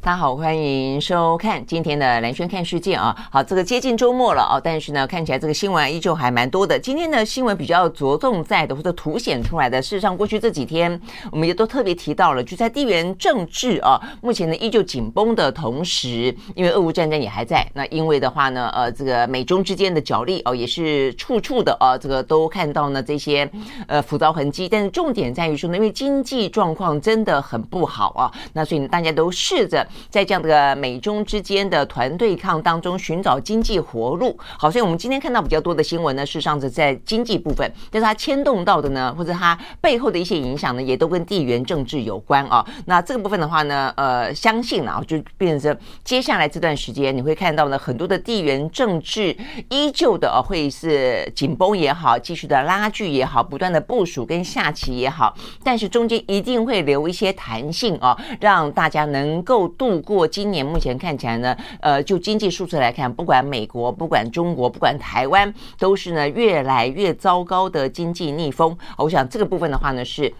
[0.00, 3.14] 大家好，欢迎收看今天的蓝轩看世界啊。
[3.32, 6.78] 好，这个接近周末了啊，但是呢，看起来这个新闻依旧还蛮多的。
[6.78, 10.98] 今天的新闻比较着重在的或者凸显出来的，事实上过去这几天
[11.32, 17.66] 我们也都特别提到了，就在地缘政治啊，目前呢依旧紧绷的同时，因为俄乌战争也还在。
[17.74, 23.50] 那因为的话呢，呃，这个美中之间的角力哦，也是处处的啊，这个都看到呢这些
[23.88, 24.68] 呃浮躁痕迹。
[24.68, 29.86] 但是重点在于说呢，因为经济状况真的很不好啊，那所以大家都试着。
[30.10, 42.64] 在这样的美中之间的团对抗当中寻找经济活路，好，所以我们今天看到比较多的新闻呢，事实上是在经济部分，但是它牵动到的呢，或者它背后的一些影响呢，也都跟地缘政治有关啊。
[42.86, 49.36] 那这个部分的话呢，呃，相信啊，就变成接下来这段时间你会看到呢，很多的地缘政治
[49.68, 60.00] 依旧的会是紧绷也好，继续的拉锯也好，不断的部署跟下棋也好，但是中间一定会留一些弹性啊，让大家能够度。
[60.02, 68.76] 过今年目前看起来呢，呃，就经济数字来看，不管美国，不管中国，不管台湾，都是呢越来越糟糕的经济逆风。
[68.96, 70.34] 我想这个部分的话呢是。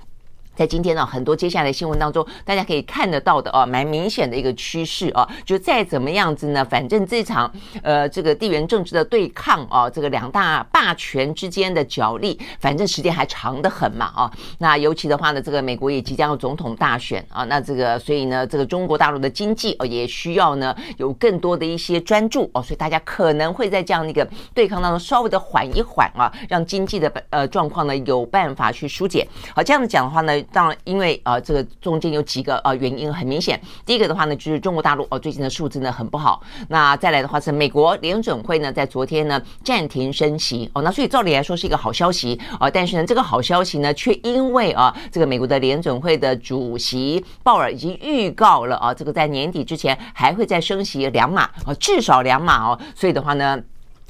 [0.58, 7.48] 在今天呢，很多接下来新闻当中，大家可以看得到的哦，蛮明显的一个趋势哦，就再怎么样子呢，反正这场
[7.80, 14.32] 呃这个地缘政治的对抗哦，这个两大霸权之间的角力，反正时间还长得很嘛啊。
[14.58, 29.24] 那尤其的话呢，这个美国也即将有总统大选啊，那这个所以呢，这个中国大陆的经济哦也需要呢有更多的一些专注哦，所以大家可能会在这样的一个对抗当中稍微的缓一缓啊，让经济的呃状况呢有办法去疏解。
[29.54, 30.32] 好，这样子讲的话呢。
[30.53, 33.60] 当然，因为呃，这个中间有几个呃原因很明显。
[33.84, 36.42] 第一个的话呢，就是中国大陆哦最近的数字呢很不好。
[36.69, 42.70] 那再来的话是美国联准会呢在昨天呢暂停升息哦，那所以照理来说是一个好消息啊。
[42.70, 52.78] 但是呢，这个好消息呢却因为啊这个美国的联准会的主席鲍尔已经预告了啊，这个在年底之前还会再升息两码啊，至少两码哦。
[52.94, 53.60] 所以的话呢。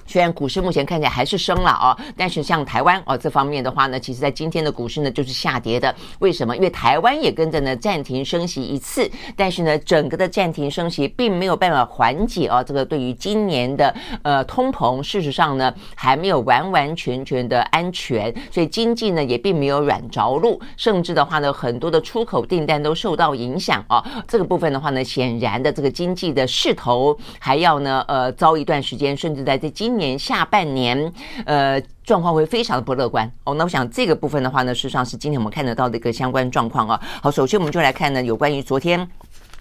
[0.08, 5.94] 虽然股市目前看起来还是升了啊，但是像台湾哦这方面的话呢，其实在今天的股市呢就是下跌的。
[6.20, 6.56] 为什么？
[6.56, 24.02] 因为台湾也跟着呢暂停升息一次，但是呢整个的暂停升息并没有办法缓解啊这个对于今年的呃通膨，事实上呢还没有完完全全的安全，所以经济呢也并没有软着陆，甚至的话呢很多的出口订单都受到影响啊。
[24.26, 31.12] 这个部分的话呢，显然的这个经济的势头还要呢呃遭一段时间，甚至在这今年下半年，
[31.44, 33.54] 呃，状况会非常的不乐观哦。
[33.54, 37.00] 那我想这个部分的话呢，事实上是今天我们看得到的一个相关状况啊。
[37.22, 39.06] 好，首先我们就来看呢，有关于昨天，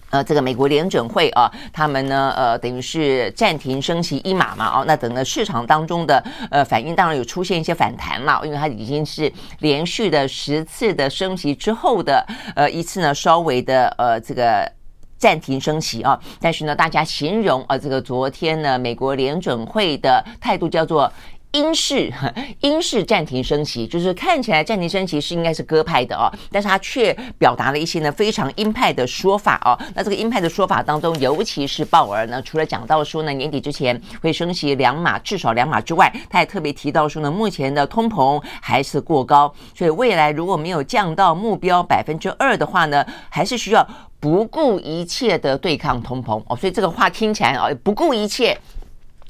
[0.10, 14.77] 呃，这个美国联准会啊，他们呢，呃，等于是暂停升息一码嘛，哦，那等呢市场当中的呃反应，当然有出现一些反弹了，因为它已经是连续的十次的升息之后的呃一次呢，稍微的呃这个。
[15.18, 21.12] 暂停升息啊，但是呢，大家形容啊，这个昨天呢，美国联准会的态度叫做
[21.54, 22.14] 鹰式，
[22.62, 29.74] 鹰式暂停升息，就是看起来暂停升息是应该是鸽派的哦，但是他却表达了一些呢非常鹰派的说法哦。
[29.96, 43.88] 那这个鹰派的说法当中，尤其是鲍尔呢，除了讲到说呢年底之前会升息两码，至少两码之外，他也特别提到说呢，目前的通膨还是过高，所以未来如果没有降到目标百分之二的话呢，还是需要。
[44.20, 46.42] 不顾一切的对抗通膨。
[46.48, 48.58] 哦，所以这个话听起来啊，不顾一切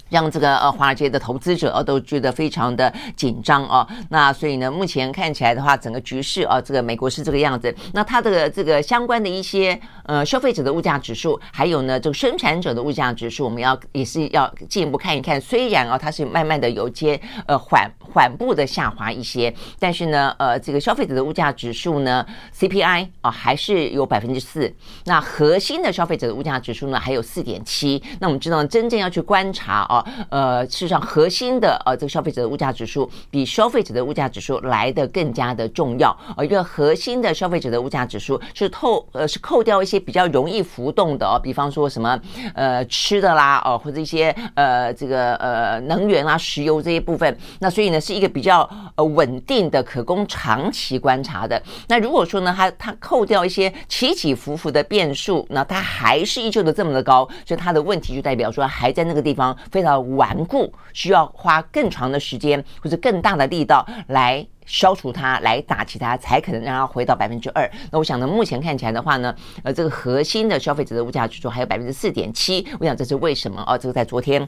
[0.09, 7.73] 让这个呃华尔街的投资者啊都觉得非常的紧张啊，那所以呢，目前看起来的话，整个局势啊，这个美国是这个样子。
[7.93, 15.39] 那它的这个相关的一些呃消费者的物价指数，还有呢这个生产者的物价指数，我们要也是要进一步看一看。
[15.39, 22.25] 虽然啊它是慢慢的有些呃缓缓步的下滑一些，但是呢呃这个消费者的物价指数呢
[22.57, 24.73] CPI 啊还是有百分之四，
[25.05, 28.01] 那核心的消费者的物价指数呢还有四点七。
[28.19, 29.96] 那我们知道真正要去观察啊。
[30.29, 36.15] 呃，事实上，核心的呃，这个消费者的物价指数比消费者的物价指数来得更加的重要。
[36.35, 42.19] 呃，一个核心的消费者的物价指数是透呃是扣掉一些比较容易浮动的哦，比方说什么
[42.53, 47.35] 呃吃的啦哦，或者一些呃这个呃能源啊、石油这些部分。
[47.59, 51.61] 那所以呢，是一个比较呃稳定的、可供长期观察的。
[51.87, 59.86] 那如果说呢，它它扣掉一些起起伏伏的变数，那它还是依旧的这么的高，所以它的问题就代表说还在那个地方非常。
[59.87, 67.69] 的，顽固，需要花更长的时间或者更大的力道来消除它，来打击它，才可能让它回到百分之二。
[67.91, 72.67] 那我想呢，目前看起来的话呢，呃，这个核心的消费者的物价指数还有百分之四点七。
[72.79, 73.63] 我想这是为什么？
[73.65, 74.45] 哦，这个在昨天。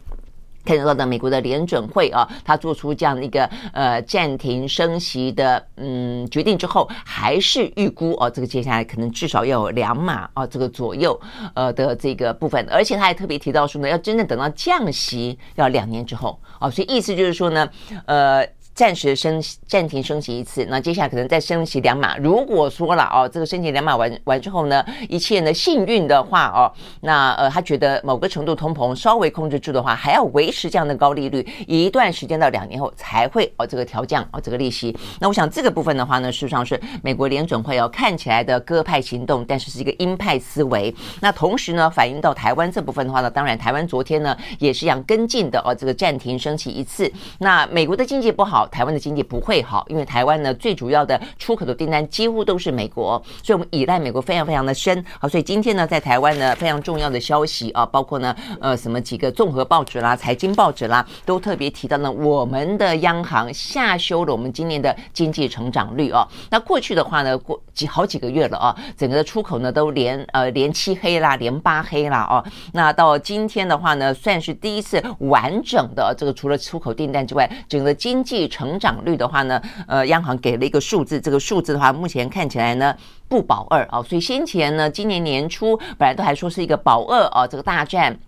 [0.77, 11.19] 看到的美国的联准会啊，他做出这样的一个呃暂停升息的嗯决定之后，还是预估哦，这个接下来可能至少要有两码啊这个左右
[11.55, 17.67] 呃的这个部分，而且他还特别提到说呢，要真正等到降息要两年之后啊，所以意思就是说呢，
[18.05, 18.47] 呃。
[18.79, 22.15] 暂时升暂停升息一次，那接下来可能再升息两码。
[22.15, 26.71] 如果说了哦，这个升息两码完完之后呢，一切呢幸运的话哦，
[27.01, 34.97] 那呃他觉得某个程度通膨稍微控制住的话，还要维持这样的高利率一段时间到两年后才会哦这个调降哦这个利息。
[35.19, 40.95] 那我想这个部分的话呢，事实上是美国联准会要、哦、看起来的鸽派行动，但是是一个鹰派思维。
[41.19, 47.11] 那同时呢，反映到台湾这部分的话呢，当然台湾昨天呢也是一样跟进的哦，这个暂停升息一次。
[47.39, 48.68] 那美国的经济不好。
[48.71, 55.03] 台湾的经济不会好，因为台湾呢最主要的出口的订单几乎都是美国，所以我们依赖美国非常非常的深。
[55.19, 66.27] 好，所以今天呢在台湾呢非常重要的消息啊，包括呢呃什么几个综合报纸啦、财经报纸啦，都特别提到呢我们的央行下修了我们今年的经济成长率啊。
[66.49, 72.43] 那过去的话呢过几好几个月了啊，整个的出口呢都连呃连七黑啦，连八黑啦哦。
[72.73, 82.93] 那到今天的话呢，算是第一次完整的这个除了出口订单之外，整个经济成成长率的话呢，呃，央行给了一个数字，这个数字的话，目前看起来呢
[83.29, 88.19] 不保二啊，所以先前呢，今年年初本来都还说是一个保二啊，这个大战。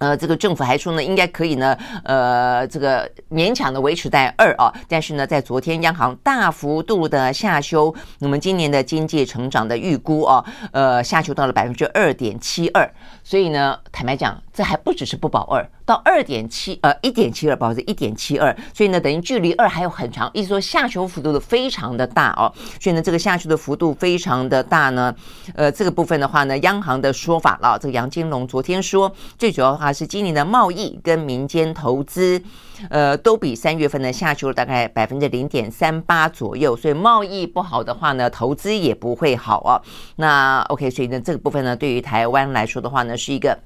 [0.00, 10.42] 呃，这个政府还说呢，应该可以呢，呃，这个勉强的维持在二啊，但是呢，在昨天央行大幅度的下修我们今年的经济成长的预估啊，
[10.72, 12.90] 呃，下修到了百分之二点七二，
[13.22, 25.14] 所以呢，坦白讲，这还不只是不保二，到二点七呃一点七二，保是一点七二，所以呢，等于距离二还有很长，意思说下修幅度的非常的大哦，所以呢，这个下修的幅度非常的大呢，
[25.54, 29.90] 呃，这个部分的话呢，央行的说法了，这个杨金龙昨天说，最主要的话。
[29.90, 32.42] 是今年的贸易跟民间投资，
[32.90, 39.80] 呃，都比三月份呢下修了大概百分之零点三八左右，所以贸易不好的话呢，投资也不会好啊。
[40.16, 43.58] 那 OK，所以呢，这个部分呢，对于台湾来说的话呢，是一个。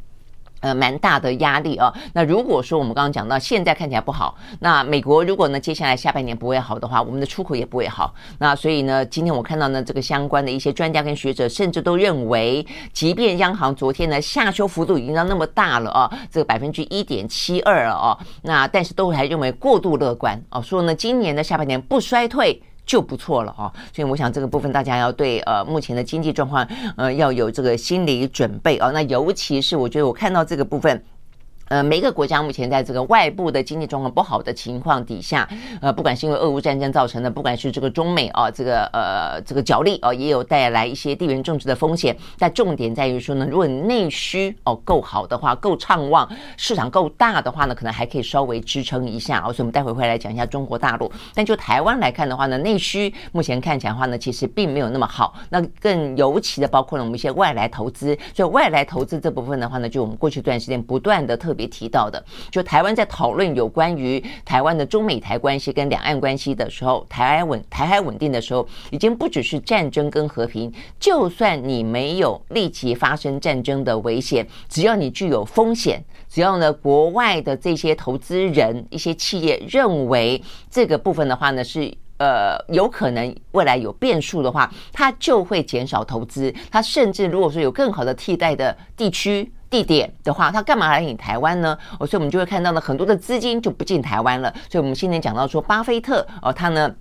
[0.64, 1.92] 呃，蛮大的压力啊。
[2.14, 8.14] 那如果说我们刚刚讲到现在看起来不好，那美国如果呢接下来下半年不会好的话，我们的出口也不会好。
[8.38, 22.62] 那所以呢，今天我看到呢这个相关的一些专家跟学者，甚至都认为，即便央行昨天呢下修幅度已经到那么大了啊，这个百分之一点七二了啊，那但是都还认为过度乐观啊，说呢今年的下半年不衰退。
[22.86, 26.66] 就不错了啊，所以我想这个部分大家要对呃目前的经济状况
[26.96, 28.90] 呃要有这个心理准备啊。
[28.92, 31.02] 那尤其是我觉得我看到这个部分。
[31.68, 35.48] 呃，每个国家目前在这个外部的经济状况不好的情况底下，
[35.80, 42.14] 呃，不管是因为俄乌战争造成的，不管是这个中美啊，这个呃这个角力啊，也有带来一些地缘政治的风险。
[42.38, 46.28] 但重点在于说呢，如果你内需哦够好的话，够畅旺，
[46.58, 49.38] 市场够大的话呢，可能还可以稍微支撑一下。
[49.40, 51.10] 哦，所以我们待会会来讲一下中国大陆。
[51.34, 55.34] 但就台湾来看的话呢，内需目前看起来的话呢，其实并没有那么好。
[55.48, 61.54] 那更尤其的包括了我们一些外来投资，所以外来投资这部分的话呢，就我们过去一段时间不断的特。
[61.54, 70.72] 别提到的，就台湾在讨论有关于台湾的中美台关系跟两岸关系的时候，台海稳台海稳定的时候，已经不只是战争跟和平。
[70.98, 86.54] 就算你没有立即发生战争的危险，只要你具有风险，只要呢国外的这些投资人、一些企业认为这个部分的话呢是呃有可能未来有变数的话，它就会减少投资。
[86.70, 89.52] 它甚至如果说有更好的替代的地区。
[89.74, 91.76] 地点的话，他干嘛来你台湾呢？
[91.98, 94.48] 哦，所以我们就会看到呢，很多的资金就不进台湾了。
[94.70, 96.94] 所以我们今天讲到说，巴菲特哦，他呢。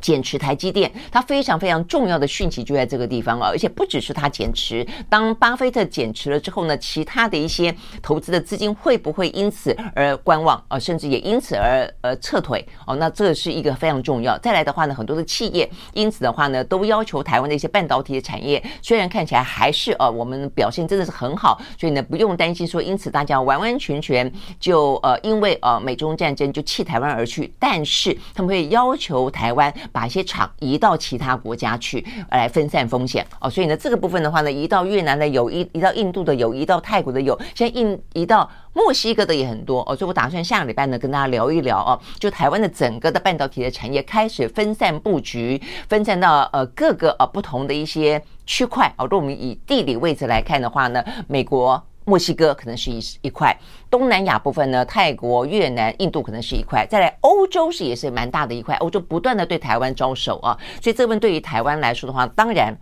[0.00, 3.48] 减持台积电，它非常非常重要的讯息就在这个地方啊！
[3.50, 10.78] 而且不只是它减持，当巴菲特减持了之后呢，其他的一些投资的资金会不会因此而观望啊？
[10.78, 12.96] 甚至也因此而呃撤退哦？
[12.96, 14.36] 那这是一个非常重要。
[14.38, 29.72] 再来的话呢，很多的企业因此的话呢，都要求台湾的一些半导体的产业，虽然看起来还是呃我们表现真的是很好，所以呢不用担心说因此大家完完全全就呃因为呃美中战争就弃台湾而去，但是他们会要求台湾。
[29.92, 33.48] 把一些厂移到其他国家去，来分散风险哦。
[33.48, 39.96] 所以呢，这个部分的话呢，移到越南的有，移移到印度的有，移到泰国的有，现在印移到墨西哥的也很多哦。
[39.96, 49.04] 所以我打算下个礼拜呢，跟大家聊一聊哦，就台湾的整个的半导体的产业开始分散布局，分散到呃各个呃不同的一些区块哦。
[49.04, 51.82] 如果我们以地理位置来看的话呢，美国。
[52.04, 53.56] 墨西哥可能是一一块，
[53.90, 62.76] 东南亚部分呢，泰国、越南、印度可能是一块，再来欧洲是也是蛮大的一块，欧洲不断的对台湾招手啊，所以这份对于台湾来说的话，当然。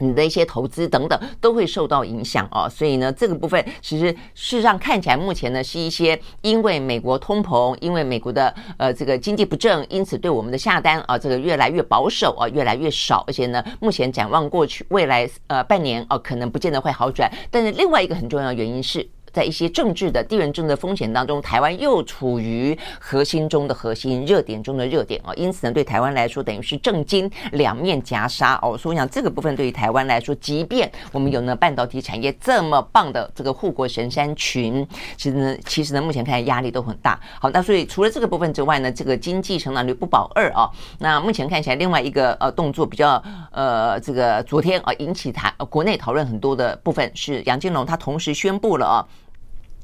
[0.00, 17.30] 你的一些投资等等都会受到影响哦，所以呢，这个部分其实事实上看起来目前呢是一些因为美国通膨，因为美国的呃这个经济不振，因此对我们的下单啊这个越来越保守啊，越来越少，而且呢，目前展望过去未来呃半年哦，可能不见得会好转。
[17.50, 19.08] 但是另外一个很重要原因是。
[19.32, 28.76] 在一些政治的地缘政治风险当中，台湾又处于核心中的核心、热点中的热点啊，因此呢，对台湾来说，等于是政经两面夹杀哦。
[28.76, 37.18] 所以我想这个部分对于台湾来说，即便我们有呢半导体产业这么棒的这个护国神山群，其实呢，其实呢，目前看来压力都很大。
[37.40, 40.70] 好，那所以除了这个部分之外呢，这个经济成长率不保二啊。
[40.98, 43.22] 那目前看起来，另外一个呃动作比较
[43.52, 49.06] 呃这个昨天啊引起台国内讨论很多的部分是杨金龙他同时宣布了啊。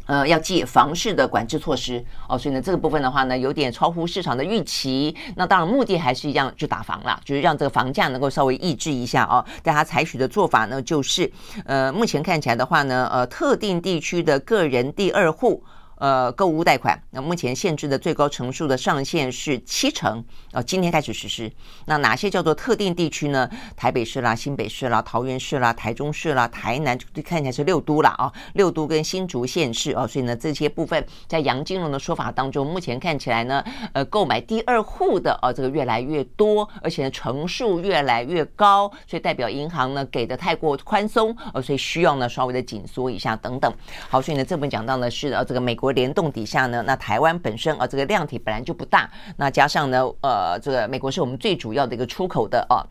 [0.06, 5.14] 呃，要借房市的管制措施哦，所以呢，这个部分的话呢，有点超乎市场的预期。
[5.36, 9.44] 那当然，目的还是一样，就打房了，就是让这个房价能够稍微抑制一下哦。
[9.62, 11.30] 但他采取的做法呢，就是
[11.64, 15.62] 呃，目前看起来的话呢，呃，特定地区的个人第二户。
[15.97, 20.23] 呃，购物贷款，那目前限制的最高成数的上限是七成，
[20.53, 21.50] 呃，今天开始实施。
[21.87, 23.49] 那哪些叫做特定地区呢？
[23.75, 43.73] 台北市啦、新北市啦、桃园市啦、台中市啦、台南，就看起来是六都啦啊，六都跟新竹县市啊，所以呢，这些部分在杨金龙的说法当中，目前看起来呢，呃，购买第二户的啊，这个越来越多，而且呢，成数越来越高，所以代表银行呢给的太过宽松，呃，所以需要呢稍微的紧缩一下等等。
[44.11, 45.86] 好，所以呢，这本讲到呢是呃这个美国。
[45.87, 52.83] 国联动底下呢，那台湾本身啊，这个量体本来就不大，那加上呢，呃，这个美国是我们最主要的一个出口的啊，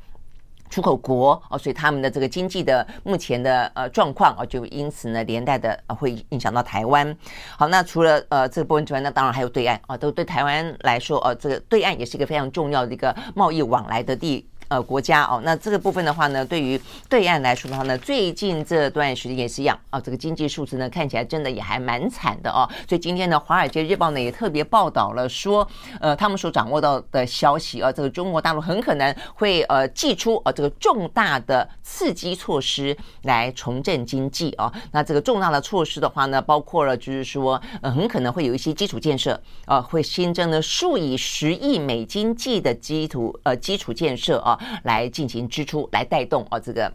[0.69, 7.13] 出口国哦，所以他们的这个经济的目前的呃状况啊，就因此呢连带的会影响到台湾。
[7.57, 14.47] 好，那除了呃这个部分之外，那当然还有对岸啊，都对台湾来说，呃，这个对岸也是一个非常重要的一个贸易往来的地。
[14.67, 22.67] 呃，国家哦，那这个部分的话呢，对于对岸来说的话呢，最近这段时间也是一样啊，这个经济数字呢看起来真的也还蛮惨的哦。
[22.89, 25.67] 所以今天呢，《华尔街日报》呢也特别报道了说，
[25.99, 34.73] 呃，他们所掌握到的消息啊，这个中国大陆很可能会呃祭出啊这个重大的刺激措施来重振经济啊。
[34.91, 44.54] 那这个重大的措施的话呢，包括了就是说，呃，很可能会有一些基础建设啊，会新增了数以十亿美金计的基础呃基础建设啊。
[44.83, 46.91] 来进行支出，来带动啊这个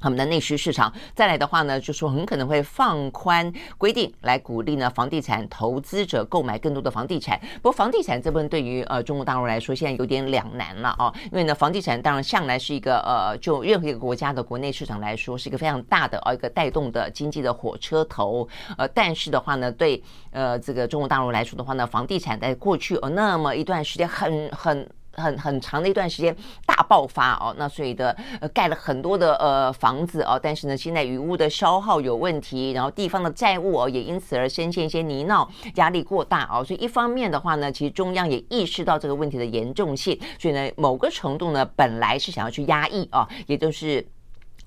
[0.00, 0.92] 他们的内需市场。
[1.14, 7.40] 再来的话呢，就说很可能会放宽规定，来鼓励呢房地产投资者购买更多的房地产。
[7.62, 18.46] 不过房地产这部分对于呃中国大陆来说，现在有点两难了啊，因为呢房地产当然向来是一个呃就任何一个国家的国内市场来说是一个非常大的呃一个带动的经济的火车头。
[18.76, 24.86] 呃，但是的话呢，对呃这个中国大陆来说的话呢，房地产在过去呃那么一段时间很很。
[25.16, 26.34] 很很长的一段时间
[26.66, 28.16] 大爆发哦，那所以的
[28.52, 44.06] 盖了很多的呃房子哦，但是呢现在雨污的消耗有问题，然后地方的债务哦也因此而深陷一些泥淖，压力过大哦，所以一方面的话呢，其实中央也意识到这个问题的严重性，所以呢某个程度呢本来是想要去压抑哦，也就是。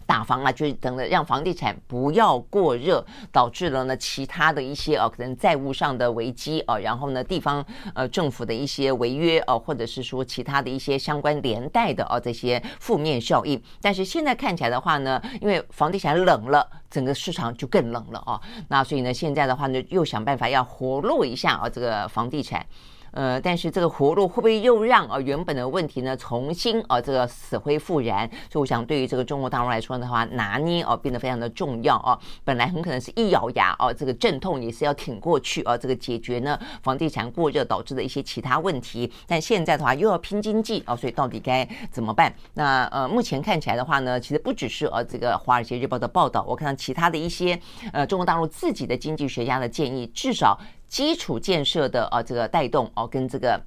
[0.08, 13.62] 打房啊，就是等着让房地产不要过热，导致了呢其他的一些啊可能债务上的危机啊，然后呢地方呃政府的一些违约啊，或者是说其他的一些相关连带的啊这些负面效应。
[13.82, 18.42] 但是现在看起来的话呢，因为房地产冷了，整个市场就更冷了啊。
[18.70, 22.66] 那所以呢现在的话呢，又想办法要活络一下啊这个房地产。
[23.12, 28.30] 呃，但是这个活路会不会又让啊原本的问题呢重新啊这个死灰复燃？
[28.52, 32.18] 所以我想对于这个中国大陆来说的话，拿捏哦变得非常的重要啊。
[32.44, 39.12] 本来很可能是一咬牙哦，这个阵痛也是要挺过去啊，这个解决呢房地产过热导致的一些其他问题。
[39.26, 42.34] 但现在的话又要拼经济啊，所以到底该怎么办？
[42.54, 47.60] 那呃目前看起来的话呢，其实不只是呃这个《华尔街日报》的报道，我看到其他的一些
[47.94, 50.60] 呃中国大陆自己的经济学家的建议，至少。
[50.88, 53.60] 基础建设的啊这个带动哦，跟这个。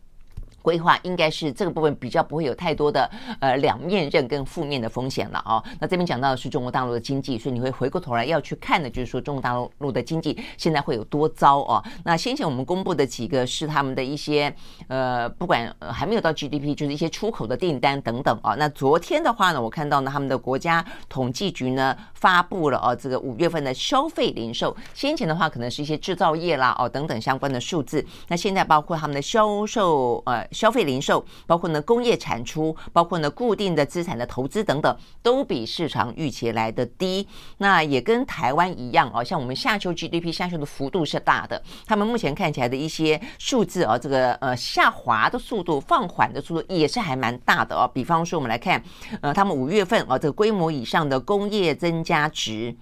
[0.62, 3.11] 规划应该是这个部分比较不会有太多的
[3.41, 5.65] 呃两面刃跟负面的风险了哦。
[5.81, 11.83] 那这边讲到的是中国大陆的经济，所以你会回过头来要去看的，就是说中国大陆的经济现在会有多糟哦。
[12.05, 14.55] 那先前我们公布的几个是他们的一些
[14.89, 18.55] 呃，不管还没有到 GDP，就是一些出口的订单等等啊。
[18.57, 30.47] 那昨天的话呢，我看到呢他们的国家统计局呢发布了哦这个五月份的消费零售，先前的话可能是一些制造业啦哦等等相关的数字，那现在包括他们的销售呃。
[30.53, 37.27] 消费零售，包括呢工业产出，包括呢固定的资产的投资等等，都比市场预期来的低。
[37.59, 41.62] 那也跟台湾一样哦，像我们下修 GDP 下修的幅度是大的。
[41.87, 47.91] 他们目前看起来的一些数字啊，这个呃下滑的速度、放缓的速度也是还蛮大的哦。
[47.95, 48.83] 比方说，我们来看，
[49.23, 52.76] 呃，他们五月份啊，这个规模以上的工业增值。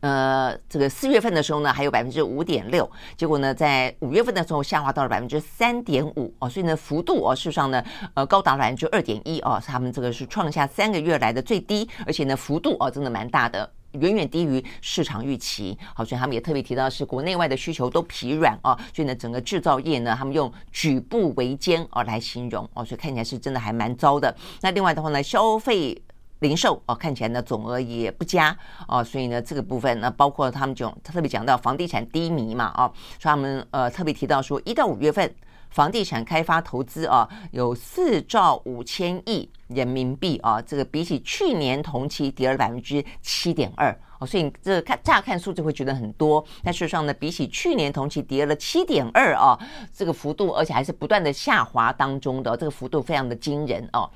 [0.00, 7.82] 呃，这个四月份的时候呢，还有百分之五点六，结果呢，在五月份的时候下滑到了百分之三点五哦，所以呢，幅度哦，事实上呢，
[8.14, 15.76] 呃，高达百分之二点一哦，他们这个是创下三个月来的最低，而且呢，幅度哦，真的蛮大的，远远低于市场预期。
[15.94, 24.36] 好，所以他们也特别提到是国内外的需求都疲软哦，所以呢，整个制造业呢，他们用举步维艰哦来形容哦，所以看起来是真的还蛮糟的。
[24.60, 26.00] 那另外的话呢，消费。
[26.40, 35.34] 零售哦，看起来呢总额也不佳哦，所以呢这个部分呢，包括他们就特别讲到房地产低迷嘛哦，所以他们呃特别提到说，一到五月份
[35.70, 49.58] 房地产开发投资啊有四兆五千亿人民币啊，这个比起去年同期跌了百分之七点二哦，所以这个看乍看数字会觉得很多，但事实上呢，比起去年同期跌了七点二啊，
[49.92, 54.08] 这个幅度而且还是不断的下滑当中的，这个幅度非常的惊人哦。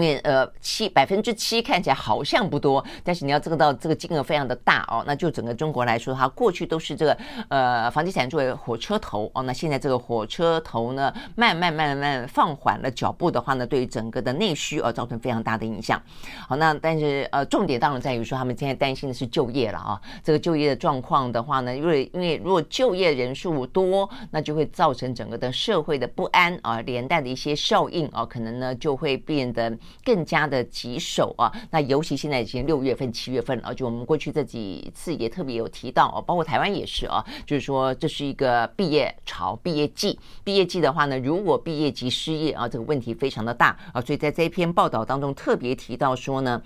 [0.00, 5.02] 为呃七百分之七看起来好像不多，但是你要知道这个金额非常的大哦。
[5.06, 9.42] 那就整个中国来说，它过去都是这个呃房地产作为火车头哦。
[9.42, 16.00] 那现在这个火车头呢，慢慢慢慢放缓了脚步的话呢，对于整个的内需呃造成非常大的影响。
[16.48, 20.00] 好，那但是呃重点当然在于说，他们现在担心的是就业了啊。
[20.22, 29.72] 这个就业的状况的话呢，因为因为如果就业人数多，那就会造成整个的社会的不安啊，连带的一些效应啊，可能呢就会变得。
[30.04, 31.52] 更加的棘手啊！
[31.70, 40.18] 那尤其现在已经六月份、七月份了，就我们过去这几次也特别有提到哦，包括台湾也是啊，就是说这是一个毕业潮、毕业季。
[40.42, 46.62] 毕业季的话呢，如果毕业即失业啊，这个问题非常的大啊，所以在这一篇报道当中特别提到说呢，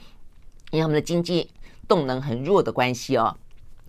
[0.71, 1.49] 因为他们的经济
[1.87, 3.37] 动能很弱的关系哦，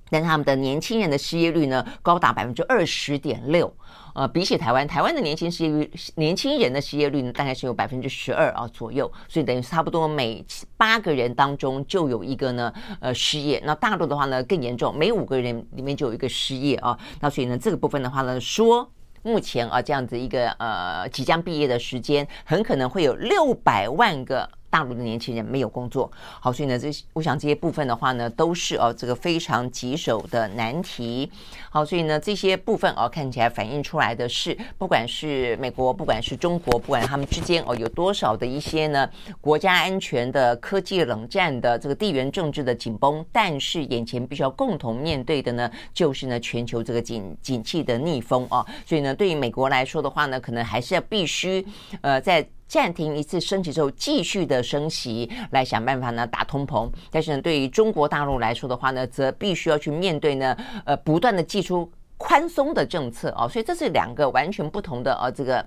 [0.10, 3.74] 但他们的年轻人的失业率呢高达百分之二十点六。
[4.16, 10.44] 呃，比起台湾，台湾的年轻失业率，年轻人的失业率呢，大概是有百分之十二啊左右，所以等于差不多每
[10.76, 13.62] 八个人当中就有一个呢，呃，失业。
[13.64, 16.98] 那大陆的话呢更严重，每五个人里面就有一个失业啊。
[17.22, 18.92] 那所以呢，这个部分的话呢，说
[19.22, 24.50] 目前啊这样子一个呃即将毕业的时间，很可能会有六百万个。
[24.70, 31.30] 大陆的年轻人没有工作，好，所以呢，这我想这些部分的话呢，都是哦这个非常棘手的难题。
[31.72, 39.10] 好，所以呢，这些部分哦看起来反映出来的是，不管是美国，不管是中国，不管他们之间哦有多少的一些呢
[39.42, 48.66] 国家安全的科技冷战的这个地缘政治的紧绷，但是眼前必须要共同面对的呢，就是呢全球这个景景气的逆风哦。
[48.86, 51.66] 所以呢，对于美国来说的话呢，可能还是要必须
[52.02, 52.48] 呃在。
[52.70, 56.90] 暂停一次升息之后，继续的升息来想办法呢打通膨。
[57.12, 60.56] 但是呢，对于中国大陆来说的话呢，则必须要去面对呢，
[60.86, 65.66] 呃，不断的祭出宽松的政策哦，所以这是两个完全不同的啊这个。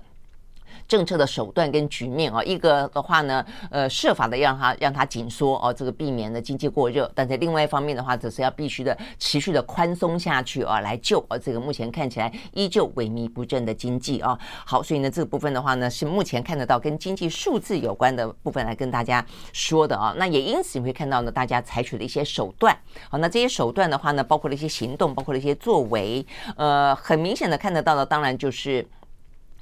[0.87, 14.37] 政策的手段跟局面啊，一个的话呢，呃，设法的让它让它紧缩哦，这个避免呢经济过热；但在另外一方面的话，则是要必须的持续的宽松下去啊，来救啊这个目前看起来依旧萎靡不振的经济啊。
[14.65, 20.13] 好，所以呢，这个部分的话呢，是目前看得到跟经济数字有关的部分来跟大家说的啊。
[20.17, 22.77] 那也因此你会看到呢，大家采取了一些手段。
[23.09, 26.25] 好，那这些手段的话呢，包括了一些行动，包括了一些作为。
[26.55, 28.85] 呃，很明显的看得到的，当然就是。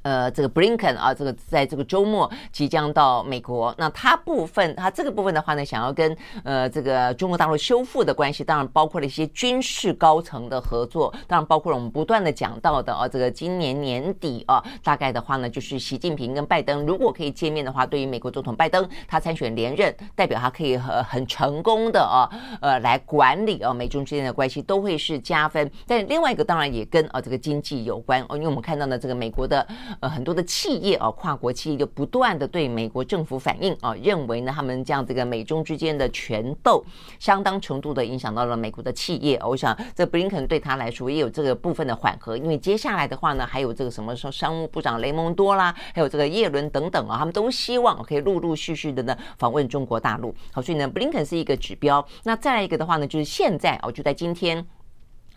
[0.04, 3.74] 呃，这个布林肯啊，这个在这个周末即将到美国。
[3.78, 22.28] 那他部分，他这个部分的话呢，想要跟呃这个中国大陆修复的关系，当然包括了一些军事高层的合作，当然包括了我们不断的讲到的啊，这个今年年底啊，大概的话呢，就是习近平跟拜登如果可以见面的话，对于美国总统拜登他参选连任，代表他可以很很成功的啊，
[22.60, 25.70] 呃来管理啊美中之间的关系，都会是加分。
[25.86, 29.68] 但另外一个当然也跟啊这个经济有关哦，因为我们看到呢，这个美国的。
[30.00, 36.84] 呃，很多的企业啊，跨国企业就不断的对美国政府反映啊，认为呢，他们这样这个美中之间的权斗，
[37.20, 39.40] 相当程度的影响到了美国的企业。
[39.44, 50.34] 我想，这布林肯对他来说也有这个部分的缓和，因为接下来的话呢，还有这个什么说商务部长雷蒙多啦，还有这个叶伦等等啊，他们都希望可以陆陆续续的呢访问中国大陆。
[50.52, 52.06] 好，所以呢，布林肯是一个指标。
[52.24, 54.66] 那再来一个的话呢，就是现在哦，就在今天。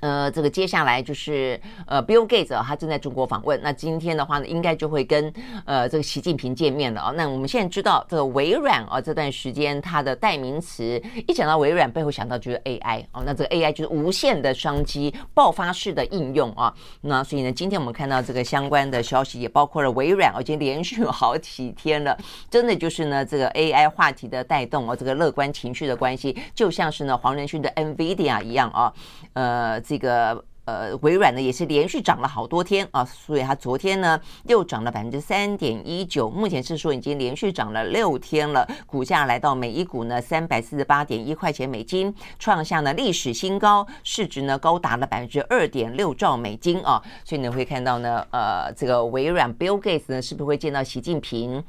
[0.05, 3.59] 呃，这个接下来就是呃，Bill Gates 啊，他正在中国访问。
[3.63, 5.33] 那今天的话呢，应该就会跟
[5.65, 7.11] 呃这个习近平见面了啊。
[7.17, 13.23] 那我们现在知道这个微软啊，这段时间它的代名词一讲到微软，背后想到就是 AI 哦。
[13.25, 16.75] 那这个 AI 就是无限的商机、爆发式的应用啊。
[17.01, 22.15] 那所以呢，今天我们看到这个相关的消息，也包括了微软，已经连续好几天了，
[22.51, 28.93] 真的就是呢这个 AI 话题的带动啊，这个乐观情绪的关系，就像是呢黄仁勋的 NVIDIA 一样啊，
[29.35, 29.81] 呃。
[29.81, 51.63] 这个呃，微软呢也是连续涨了好多天啊，所以它昨天呢又涨了百分之三点一九，目前是说已经连续涨了六天了，股价来到每一股呢三百四十八点一块钱美金，创下呢历史新高，市值呢高达了百分之二点六兆美金啊，所以你会看到呢，呃，这个微软 Bill Gates 呢是不是会见到习近平，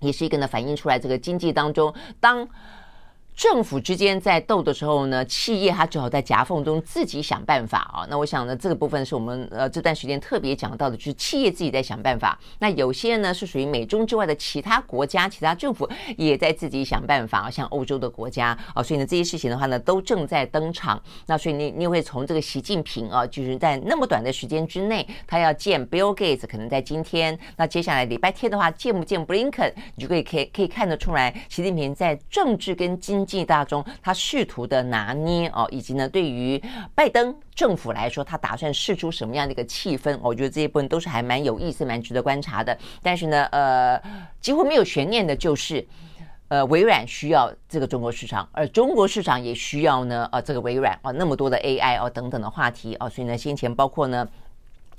[0.00, 2.46] 也是一个呢反映出来这个经济当中当。
[3.36, 8.06] 政府之间在斗的时候呢，企业它只好在夹缝中自己想办法啊。
[8.08, 12.38] 那我想呢，这个部分是我们呃这段时间特别讲到的，就是企业自己在想办法。
[12.60, 18.82] 那有些呢是属于美中之外的其他国家、其他政府也在自己想办法啊，像欧洲的国家啊。
[18.82, 20.98] 所以呢，这些事情的话呢，都正在登场。
[21.26, 27.38] 那所以你你会从这个习近平啊，就是在那么短的时间之内，他要见 Bill Gates，可能在今天。
[27.58, 36.62] 那接下来礼拜天的话，见不见布林肯，你就可以可以可以看得出来，习近平在政治跟经济大中，他试图的拿捏哦，以及呢，对于
[36.94, 40.18] 拜登政府来说，他打算试出什么样的一个气氛？
[40.22, 42.78] 我觉得这一部分都是还蛮有意思、蛮值得观察的。
[43.02, 44.00] 但是呢，呃，
[44.40, 45.86] 几乎没有悬念的就是，
[46.48, 54.26] 呃，微软需要这个中国市场，而中国市场也需要呢，呃，这个微软啊，那么多的 AI 哦等等的话题哦，所以呢，先前包括呢。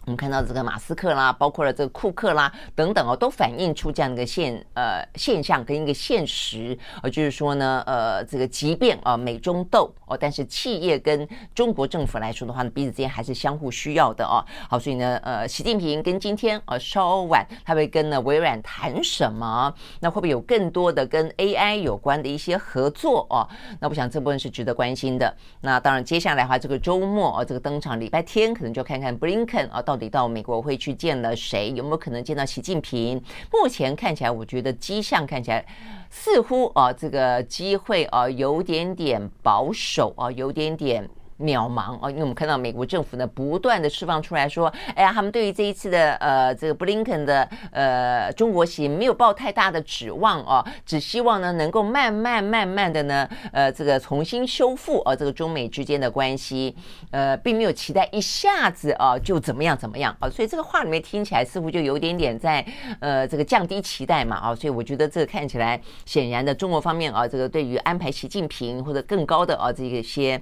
[0.07, 14.39] 我们看到这个马斯克啦，包括了这个库克啦等等哦，都反映出这样的一个现呃现象跟一个现实，呃，就是说呢，呃，这个即便啊美中斗哦，但是企业跟中国政府来说的话呢，彼此之间还是相互需要的哦。
[14.69, 19.73] 好，所以呢，呃，习近平跟今天呃稍晚他会跟呢微软谈什么？
[19.99, 23.45] 那会不会有更多的跟 AI 有关的一些合作哦？
[23.81, 25.35] 那我想这部分是值得关心的。
[25.59, 29.81] 那当然，接下来的话，这个周末啊，这个登场礼拜天可能就看看布林肯啊。
[29.81, 31.71] 到底到美国会去见了谁？
[31.71, 33.21] 有没有可能见到习近平？
[33.51, 35.65] 目前看起来，我觉得迹象看起来
[36.09, 41.09] 似乎啊，这个机会啊有点点保守啊，有点点。
[41.39, 56.75] 渺茫哦，因为我们看到美国政府呢不断的释放出来说，哎呀，他们对于这一次的呃这个布林肯的呃中国行没有抱太大的指望哦，只希望呢能够慢慢慢慢的呢呃这个重新修复啊这个中美之间的关系，
[57.11, 62.65] 呃并没有期待一下子啊就怎么样怎么样啊，所以这个话里面听起来似乎就有点点在
[62.99, 70.41] 呃这个降低期待嘛啊，所以我觉得这个看起来显然的中国方面啊这个对于安排习近平或者更高的啊这个些。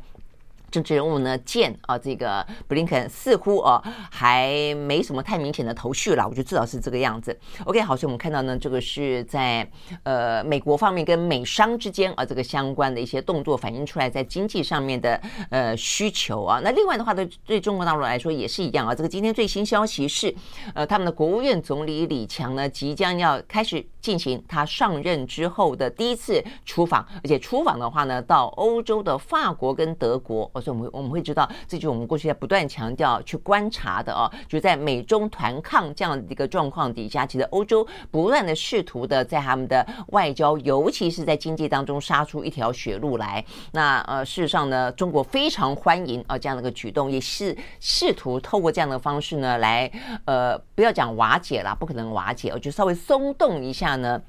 [0.75, 7.39] 政治人物呢，见啊，这个布林肯似乎啊还没什么太明显的头绪了，我觉得至少是这个样子。
[7.63, 9.65] OK，好，所以我们看到呢，这个是在
[10.03, 15.17] 呃美国方面跟美商之间啊这个相关的一些动作反映出来，在经济上面的
[15.49, 16.59] 呃需求啊。
[16.61, 18.93] 那另外的话，对对中国大陆来说也是一样啊。
[18.93, 20.35] 这个今天最新消息是，
[20.73, 30.51] 呃，他们的国务院总理李强呢，即将要开始进行他上任之后的第一次出访，而且出访的话呢，到欧洲的法国跟德国。
[30.65, 43.45] 所以我们我们会知道，这就是我们过去在不断强调去观察的啊，就在美中团抗这样的一个状况底下，其实欧洲不断的试图的在他们的外交，尤其是在经济当中杀出一条血路来。
[43.73, 49.91] 那呃，事实上呢，中国非常欢迎啊这样的一个举动，也是试图透过这样的方式呢来
[50.25, 54.19] 呃，不要讲瓦解啦，不可能瓦解，我就稍微松动一下呢。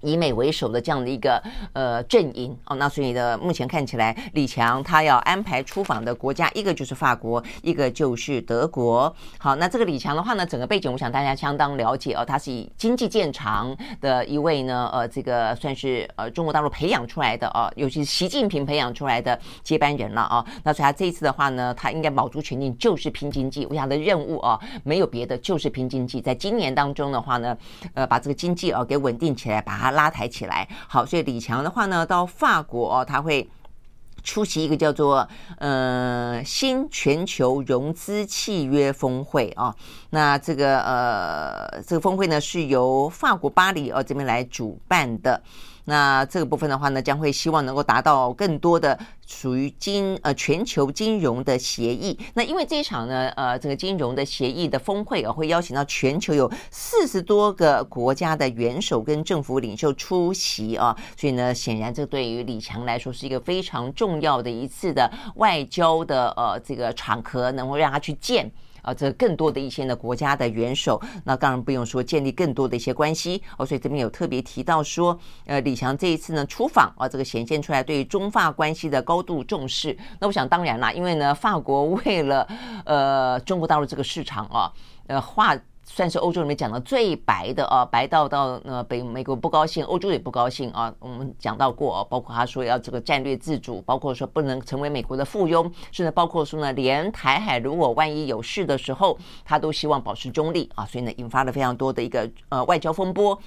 [0.00, 9.12] 以美为首的这样的一个呃阵营哦，那所以呢，目前看起来李强他要安排出访的国家，一个就是法国，一个就是德国。
[9.38, 20.46] 好，那这个李强的话呢，整个背景我想大家相当了解哦，他是以经济见长的一位呢，呃，这个算是呃中国大陆培养出来的哦，尤其是习近平培养出来的接班人了啊。
[20.62, 26.20] 那所以他这一次的话呢，他应该卯足全劲就是拼经济，为他的任务哦，没有别的，就是拼经济。
[26.20, 27.58] 在今年当中的话呢，
[27.94, 29.87] 呃，把这个经济哦给稳定起来，把它。
[29.90, 33.48] 拉抬起来，好，所以李强的话呢，到法国哦，他会
[34.22, 39.74] 出席一个叫做呃新全球融资契约峰会啊。
[40.10, 45.42] 那这个呃这个峰会呢，是由法国巴黎哦这边来主办的。
[45.88, 52.18] 那这个部分的话呢，将会希望能够达到更多的属于金呃全球金融的协议。
[52.34, 68.52] 那因为这一场呢，呃，这个金融的协议的峰会啊，会邀请到全球有四十多个国家的元首跟政府领袖出席啊，所以呢，显然这对于李强来说是一个非常重要的一次的外交的呃这个场合，能够让他去见。
[68.82, 79.96] 啊，这更多的一些呢国家的元首，那当然不用说建立更多的一些关系哦，所以这边有特别提到说，呃，李强这一次呢出访啊，这个显现出来对于中法关系的高度重视。
[80.18, 82.48] 那我想当然啦，因为呢，法国为了
[82.84, 84.72] 呃中国大陆这个市场啊，
[85.06, 85.56] 呃化。
[85.90, 90.94] 算是欧洲里面讲的最白的啊，白到到呃北美国不高兴，欧洲也不高兴啊。
[91.00, 100.84] 我们讲到过啊，包括他说要这个战略自主，包括说不能成为美国的附庸，甚至包括说呢，连台海如果万一有事的时候，他都希望保持中立啊。
[100.84, 103.40] 所以呢，引发了非常多的一个呃外交风波。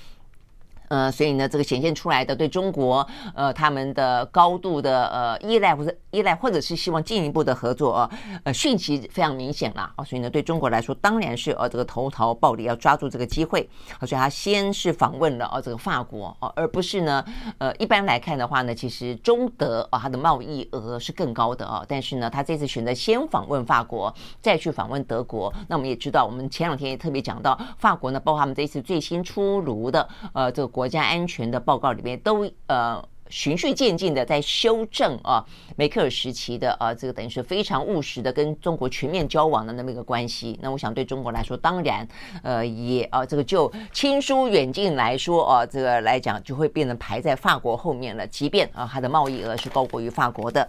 [0.91, 8.11] 呃，所以呢，这个显现出来的对中国，呃，他们的高度的呃依赖，或者依赖，或者是希望进一步的合作啊，
[8.43, 10.03] 呃，讯息非常明显了啊。
[10.03, 13.69] 所以呢，对中国来说，当然是呃这个投桃报李，要抓住这个机会。
[14.01, 17.23] 所以他先是访问了啊这个法国啊，而不是呢，
[17.57, 21.85] 呃，一般来看的话呢，其实中德啊，它的贸易额是更高的啊。
[21.87, 25.53] 但是呢，他这次选择先访问法国，再去访问德国。
[25.69, 40.57] 那我们也知道，我们前两天也特别讲到，法国呢，包括他们这一次最新出炉的呃这个国国家安全的报告里面都呃循序渐进的在修正啊，梅克尔时期的啊这个等于是非常务实的跟中国全面交往的那么一个关系。
[40.59, 42.07] 那我想对中国来说，当然
[42.41, 48.25] 呃也啊这个就亲疏远近来说啊这个来讲就会变得排在法国后面了。
[48.25, 50.67] 即便啊它的贸易额是高过于法国的。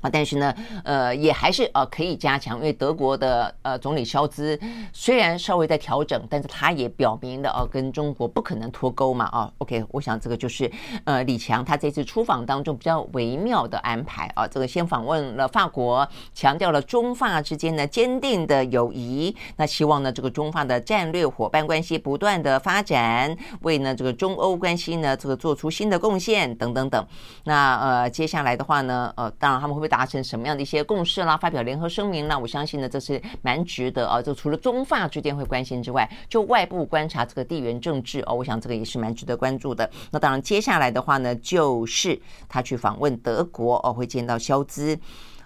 [0.00, 4.58] 啊，但是呢，呃，也还是呃可以加强，因为德国的呃总理肖兹
[4.94, 10.70] 虽然稍微在调整，但是他也表明了哦、呃，跟中国不可能脱钩嘛，啊，OK，我想这个就是
[11.04, 27.06] 呃李强他这次出访当中比较微妙的安排啊，这个先访问了法国，强调了中法之间的坚定的友谊，那希望呢这个中法的战略伙伴关系不断的发展，为呢这个中欧关系呢这个做出新的贡献等等等，
[27.44, 29.89] 那呃接下来的话呢，呃当然他们会不会。
[29.90, 31.36] 达成什么样的一些共识啦？
[31.36, 32.38] 发表联合声明啦？
[32.38, 34.22] 我相信呢，这是蛮值得啊。
[34.22, 39.90] 就除了中法之间会关心之外，就外部观察这个地缘政治哦，我想这个也是蛮值得关注的。
[40.12, 44.98] 那当然，接下来的话呢，就是他去访问德国哦，会见到肖兹。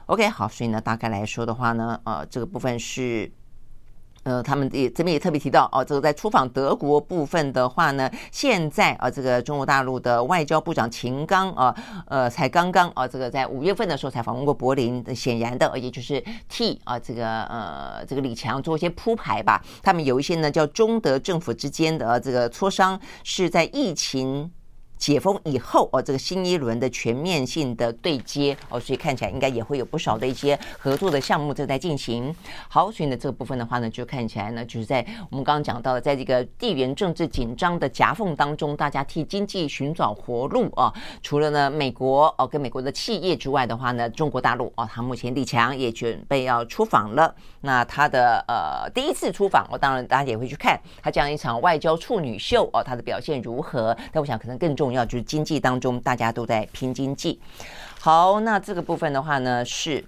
[0.06, 3.32] OK，好，所以呢，大概来说的话呢，呃，这个部分是。
[4.24, 11.74] 呃，他们也这边也特别提到哦，这个在出访德国部分的话呢，现在啊，这个中国大陆的外交部长秦刚啊，
[12.06, 19.62] 呃，才刚刚啊，这个在五月份的时候才访问过柏林，显然的，也就是替啊这个呃这个李强做一些铺排吧。
[19.82, 24.50] 他们有一些呢叫中德政府之间的这个磋商，是在疫情。
[25.04, 32.34] 解封以后哦，这个新一轮的全面性的对接哦，所以看起来应该也会有不少的一些合作的项目正在进行。
[32.70, 40.90] 好，所以呢这个部分的话呢，就看起来呢，就是在我们刚刚讲到的，在这个地缘政治紧张的夹缝当中，大家替经济寻找活路啊。
[41.22, 47.34] 除了呢美国哦跟美国的企业之外的话呢，中国大陆哦，他目前李强也准备要出访了。
[47.60, 53.94] 那他的呃第一次出访，我当然大家也会去看他这样一场外交处女秀哦，他的表现如何？
[54.10, 54.93] 但我想可能更重。
[54.94, 57.38] 要就是经济当中，大家都在拼经济。
[58.00, 60.04] 好，那这个部分的话呢，是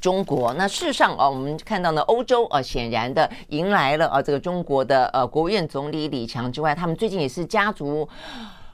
[0.00, 0.52] 中国。
[0.54, 8.08] 那事实上啊，我们看到呢，欧洲啊，显然的迎来了啊，这个中国的呃国务院总理李强之外，他们最近也是家族。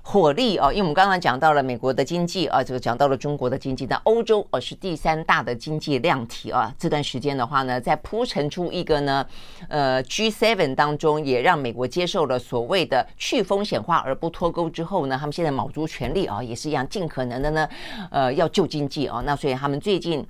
[0.08, 6.72] 火力啊，因为我们刚刚讲到了美国的经济啊，这个讲到了中国的经济，但欧洲呃是第三大的经济量体啊。
[6.78, 9.26] 这段时间的话呢，在铺陈出一个呢，
[9.68, 17.68] 呃，G7 当中也让美国接受了所谓的去风险化而不脱钩之后呢，他们现在卯足全力啊，也是一样尽可能的呢，
[18.12, 19.20] 呃，要救经济啊。
[19.26, 20.24] 那所以他们最近。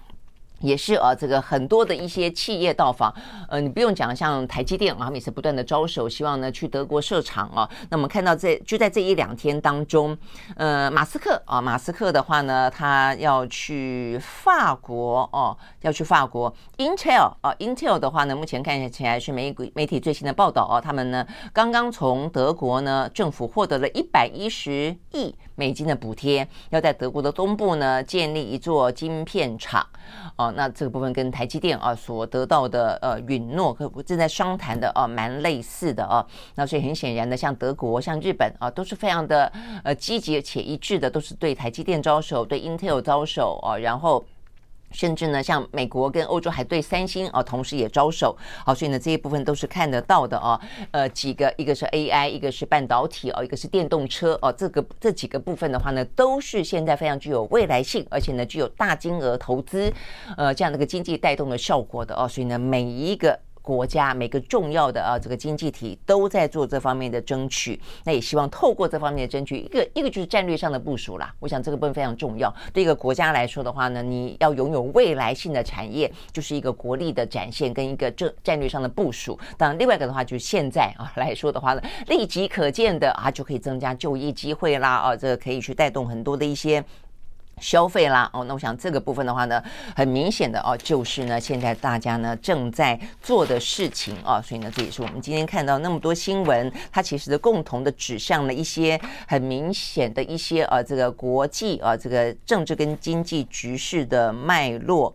[0.66, 3.14] 也是啊，这个很多的一些企业到访，
[3.48, 7.68] 呃，你不用讲，像台积电啊，他们也是不断的招手，希望呢去德国设厂啊。
[7.90, 10.16] 那我们看到这就在这一两天当中，
[10.56, 16.52] 呃，马斯克啊，马斯克的话呢，他要去法国哦，要去法国。
[16.78, 29.84] Intel 啊，Intel 的话呢，目前看起来是媒媒体最新的报道啊，他们呢刚刚从德国呢政府获得了一百一十亿美金的补贴，要在德国的东部呢建立一座晶片厂
[30.36, 30.52] 哦。
[30.56, 36.24] 那这个部分跟台积电啊所得到的呃允诺，可正在商谈的啊蛮类似的啊。
[36.54, 39.50] 那所以很显然的，像德国、像日本啊，都是非常的
[39.82, 44.24] 呃积极且一致的，都是对台积电招手，对 Intel 招手啊，然后。
[44.92, 50.60] 甚至呢，像美国跟欧洲还对三星啊，同时也招手，好，所以呢，这一部分都是看得到的啊。
[50.90, 59.92] 呃，几个，一个是 AI，一个是半导体哦，一个是电动车哦，这个这几个部分的话呢，都是现在非常具有未来性，而且呢，具有大金额投资，
[60.36, 62.26] 呃，这样的一个经济带动的效果的哦。
[62.28, 63.38] 所以呢，每一个。
[63.66, 71.34] 国家每个重要的啊，这个经济体都在做这方面的争取，那也希望透过这方面的争取，一个一个就是战略上的部署啦。
[71.40, 72.54] 我想这个部分非常重要。
[72.72, 79.36] 对一个国家来说的话呢，你要拥有未来性的产业，就是一个国力的展现跟一个战战略上的部署。
[79.58, 86.84] 当然，另外一个的话，就是现在啊来说的话呢，立即可见的啊，就可以增加就业机会啦啊，这个可以去带动很多的一些。
[87.62, 89.62] 消费啦，哦，那我想这个部分的话呢，
[89.94, 105.14] 很明显的哦，就是呢，现在大家呢正在做的事情啊，所以呢，这也是我们今天看到那么多新闻，它其实的共同的指向了一些很明显的一些呃，这个国际啊，这个政治跟经济局势的脉络。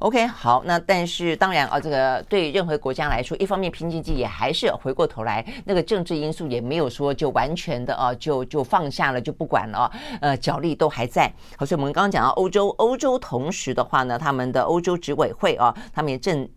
[0.00, 11.30] OK，好，那但是当然啊，这个对任何国家来说，一方面拼经济也还是回过头来，那个政治因素也没有说就完全的啊，就就放下了就不管了，呃，角力都还在。
[11.58, 16.48] 好，所以我们刚刚讲到欧洲，欧洲同时的话呢，他们的欧洲执委会啊，他们也正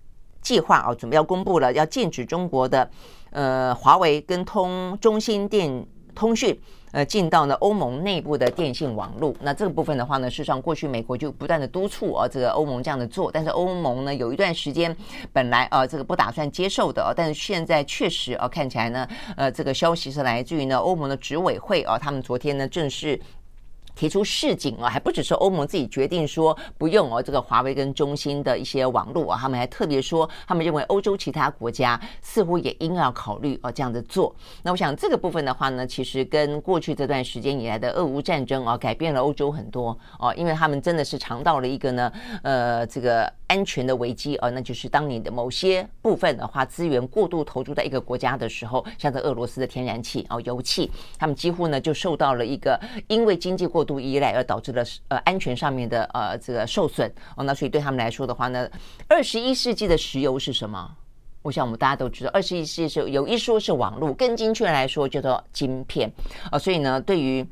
[0.42, 2.90] 计划啊，准备要公布了，要禁止中国的
[3.32, 6.60] 呃华为跟通中兴电通讯。
[6.94, 14.96] 呃，进到呢欧盟内部的电信网络，那这个部分的话呢，事实上过去美国就不断的督促啊，这个欧盟这样的做，但是欧盟呢有一段时间
[15.32, 23.20] 本来啊这个不打算接受的，但是现在确实啊看起来呢，呃这个消息是来自于呢欧盟的执委会啊，他们昨天呢正式。
[23.96, 34.36] 提出示警哦，还不只是欧盟自己决定说不用哦，这个华为跟中兴的一些网络啊，他们还特别说，他们认为欧洲其他国家似乎也应该要考虑哦这样的做。
[34.64, 42.12] 那我想这个部分的话呢，其实跟过去这段时间以来的俄乌战争啊，改变了欧洲很多哦，因为他们真的是尝到了一个呢，
[42.44, 43.32] 呃，这个。
[43.46, 57.44] 安全的危机啊，那就是当你的某些部分的话，资源过度投注在一个国家的时候，像这俄罗斯的天然气哦、油气，他们几乎呢就受到了一个因为经济过度依赖而导致了呃安全上面的呃这个受损哦。
[57.44, 58.70] 那所以对他们来说的话呢，
[59.08, 60.96] 二十一世纪的石油是什么？
[61.42, 66.10] 我想我们大家都知道，二十一世纪是有一说是网络，更精确来说叫做晶片
[66.50, 66.58] 啊。
[66.58, 67.46] 所以呢，对于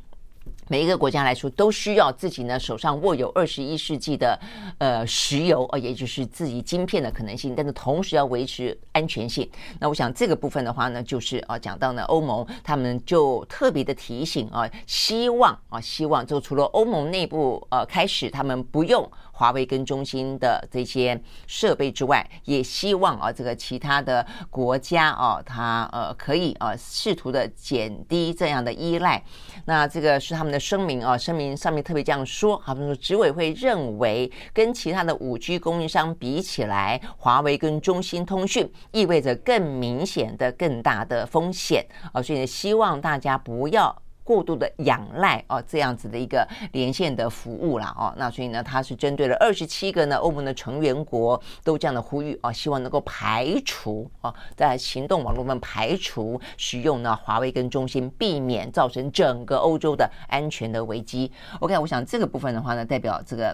[0.67, 4.39] 每一个国家来说，都需要自己呢手上握有二十一世纪的
[4.78, 9.50] 呃石油啊，也就是自己晶片的可能性，但是同时要维持安全性。
[9.80, 19.10] 那我想这个部分的话呢，就是啊讲到呢欧盟他们就特别的提醒啊，希望啊希望就除了欧盟内部呃开始他们不用。
[19.34, 29.24] 华为跟中兴的这些设备之外，也希望啊，这个其他的国家啊，它呃可以啊，试图的减低这样的依赖。
[29.65, 43.96] 那这个是他们的声明啊，声明上面特别这样说，他们说执委会认为，跟其他的五 G 供应商比起来，华为跟中兴通讯意味着更明显的、更大的风险啊，所以呢，希望大家不要。
[44.32, 61.30] 过度的仰赖哦，这样子的一个连线的服务啦哦，那所以呢，它是针对了二十七个呢欧盟的成员国都这样的呼吁啊，希望能够排除哦，在行动网络们排除使用呢华为跟中兴，避免造成整个欧洲的安全的危机。
[61.60, 63.54] OK，我想这个部分的话呢，代表这个。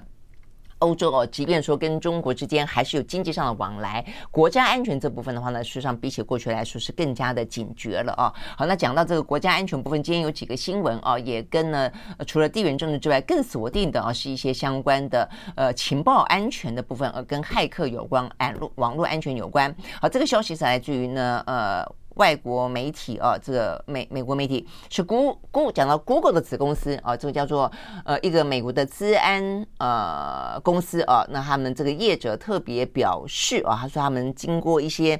[0.79, 8.33] 欧洲哦，即便说跟中国之间还是有经济上的往来，国家安全这部分的话呢，事实上比起过去来说是更加的警觉了啊。
[8.55, 11.91] 好，那讲到这个国家安全部分，今天有几个新闻啊，也跟呢
[12.25, 19.75] 除了地缘政治之外，更锁定的啊是一些相关的呃情报安全的部分，而跟骇客有关，网络网络安全有关。
[20.01, 21.85] 好，这个消息是来自于呢呃。
[22.17, 27.71] 外国媒体啊，这个美美国媒体是 Google 讲到 Google 的子公司啊，这个叫做
[28.05, 35.19] 呃一个美国的资安呃公司啊，那他们这个业者特别表示啊，他说他们经过一些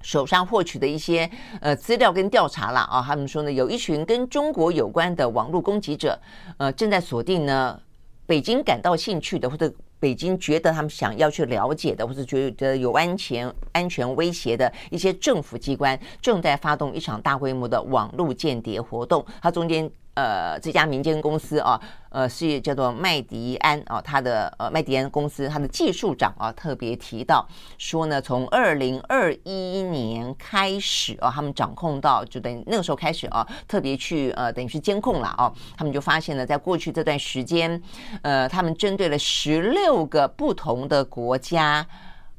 [0.00, 6.18] 手上获取的一些呃资料跟调查了啊，他们说呢，有一群跟中国有关的网络攻击者，
[6.58, 7.80] 呃，正在锁定呢
[8.26, 9.72] 北京感到兴趣的或者。
[10.04, 19.24] 北京觉得他们想要去了解的，或者觉得有安全安全威胁的一些政府机关，正在发动一场大规模的网络间谍活动。
[19.40, 19.90] 它中间。
[20.16, 27.44] 呃，这家民间公司啊，呃，是叫做麦迪安啊，他的呃麦迪安公司，他的技术长啊特别提到
[27.78, 37.82] 说呢，从二零二一年开始啊，他们掌控到就等于那个时候开始啊，特别去呃等于是监控了啊，他们就发现了，在过去这段时间，
[38.22, 41.86] 呃，他们针对了十六六个不同的国家。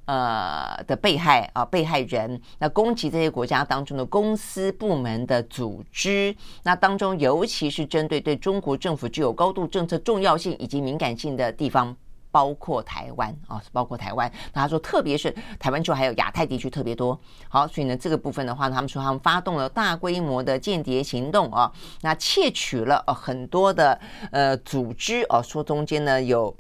[0.08, 11.98] 呃的被害啊，被害人，那攻击这些国家当中的公司部门的组织，那当中尤其是针对对中国政府具有高度政策重要性以及敏感性的地方，
[12.30, 14.32] 包括台湾啊，包括台湾。
[14.54, 17.20] 那他说，特别是台湾就还有亚太地区特别多。
[17.50, 24.00] 好，所以呢，这个部分的话，他们说他们发动了大规模的间谍行动啊，那窃取了呃很多的
[24.32, 26.56] 呃组织哦，说中间呢有。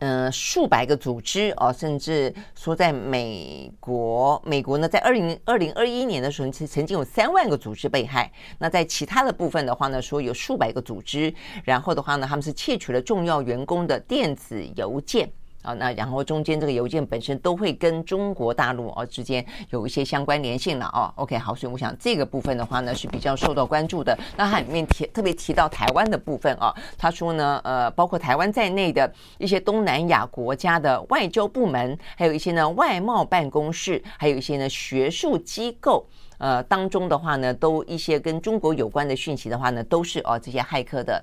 [0.00, 8.32] 呃，数百个组织哦，甚至说在美国，美国呢，在二零二零二一年的时候，其实曾经有三万个组织被害。
[8.58, 11.32] 那在其他的部分的话呢，说有数百个组织，
[11.64, 15.30] 然后的话呢，他们是窃取了重要员工的电子邮件。
[15.62, 21.12] 啊，那然后中间这个邮件本身都会跟中国大陆哦之间有一些相关联性了哦。
[21.16, 24.18] OK，好，所以我想这个部分的话呢是比较受到关注的。
[24.36, 36.06] 那它里面提特别提到台湾的部分啊，他说呢，呃，包括台湾在内的一些东南亚国家的外交部门，还有一些呢外贸办公室，还有一些呢学术机构，
[36.38, 41.22] 呃，当中的话呢，都一些跟中国有关的讯息的话呢，都是哦这些骇客的。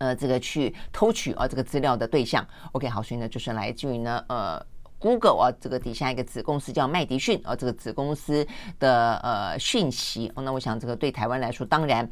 [0.00, 4.58] 呃，这个去偷取啊，这个资料的对象，OK，好，所以呢，就是来自于呢，呃
[4.98, 8.46] ，Google 啊，这个底下一个子公司叫麦迪逊啊，这个子公司
[8.78, 12.08] 的呃讯息，哦，那我想这个对台湾来说，当然，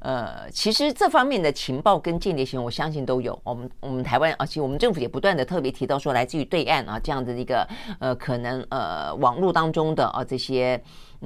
[0.00, 3.40] 呃，其实这方面的情报跟间谍行为，我相信都有。
[3.44, 7.64] 我们我们台湾，而且我们政府也不断的特别提到说，来自于对岸啊这样的一个
[8.00, 10.82] 呃可能呃网络当中的啊这些。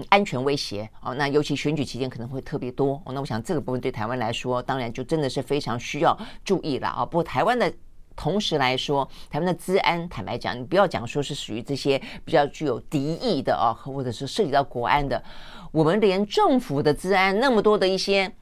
[0.09, 3.13] 安全威胁哦，那尤其选举期间可能会特别多哦。
[3.13, 7.05] 那我想这个部分对台湾来说，当然就真的是非常需要注意了啊。
[7.05, 7.73] 不过台湾的
[8.17, 15.23] 同时来说，台湾的治安，坦白讲，你不要讲说是属于这些比较具有敌意的啊，或者是涉及到国安的，
[15.71, 18.33] 我们连政府的治安那么多的一些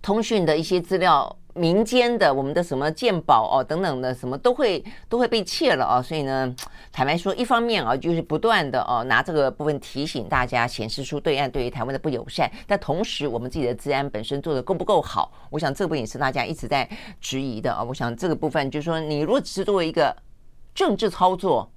[0.00, 1.36] 通讯的一些资料。
[1.58, 6.54] 民间的我们的什么鉴宝哦等等的什么都会都会被窃了哦，所以呢，
[6.92, 16.88] 坦白说，一方面啊就是不断的哦拿这个部分提醒大家，显示出对岸对于台湾的不友善，但同时我们自己的治安本身做的够不够好，我想这个部分也是大家一直在
[17.20, 17.82] 质疑的啊。
[17.82, 20.16] 我想这个部分就是说，你如果只是作为一个
[20.74, 21.70] 政治操作，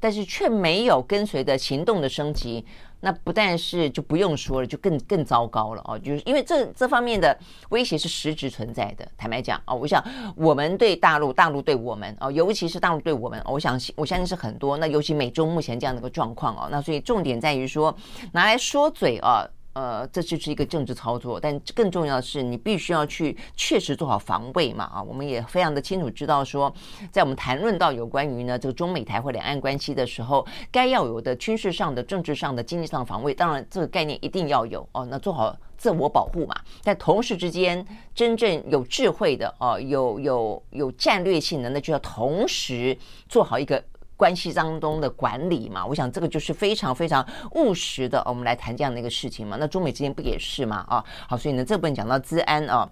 [0.00, 2.64] 但是却没有跟随的行动的升级。
[3.06, 7.38] 那不但是就不用说了，就更更糟糕了哦，就是因为这这方面的
[7.68, 9.06] 威胁是实质存在的。
[9.16, 10.04] 坦白讲哦，我想
[10.34, 14.76] 我们对大陆，大陆对我们哦，尤其是大陆对我们，我想我相信是很多。
[14.78, 17.96] 那尤其美中目前这样的一个状况哦，那所以重点在于说
[18.32, 19.46] 拿来说嘴啊。
[19.76, 25.02] 呃，这就是一个政治操作，但更重要的是，你必须要去确实做好防卫嘛啊！
[25.02, 26.72] 我们也非常的清楚知道说，
[27.12, 35.04] 在我们谈论到有关于呢这个中美台或两岸关系的时候，该要有的军事上的、政治上的、经济上的防卫，当然这个概念一定要有哦。
[35.10, 42.96] 那做好自我保护嘛，但同时之间，真正有智慧的哦，有有有战略性的，那就要同时
[43.28, 43.84] 做好一个。
[44.16, 48.22] 关系当中的管理嘛，我想这个就是非常非常务实的。
[48.26, 50.84] 我们来谈这样的一个事情嘛，那中美之间不也是嘛？
[50.88, 52.88] 啊，好，所以呢，这本讲到治安啊。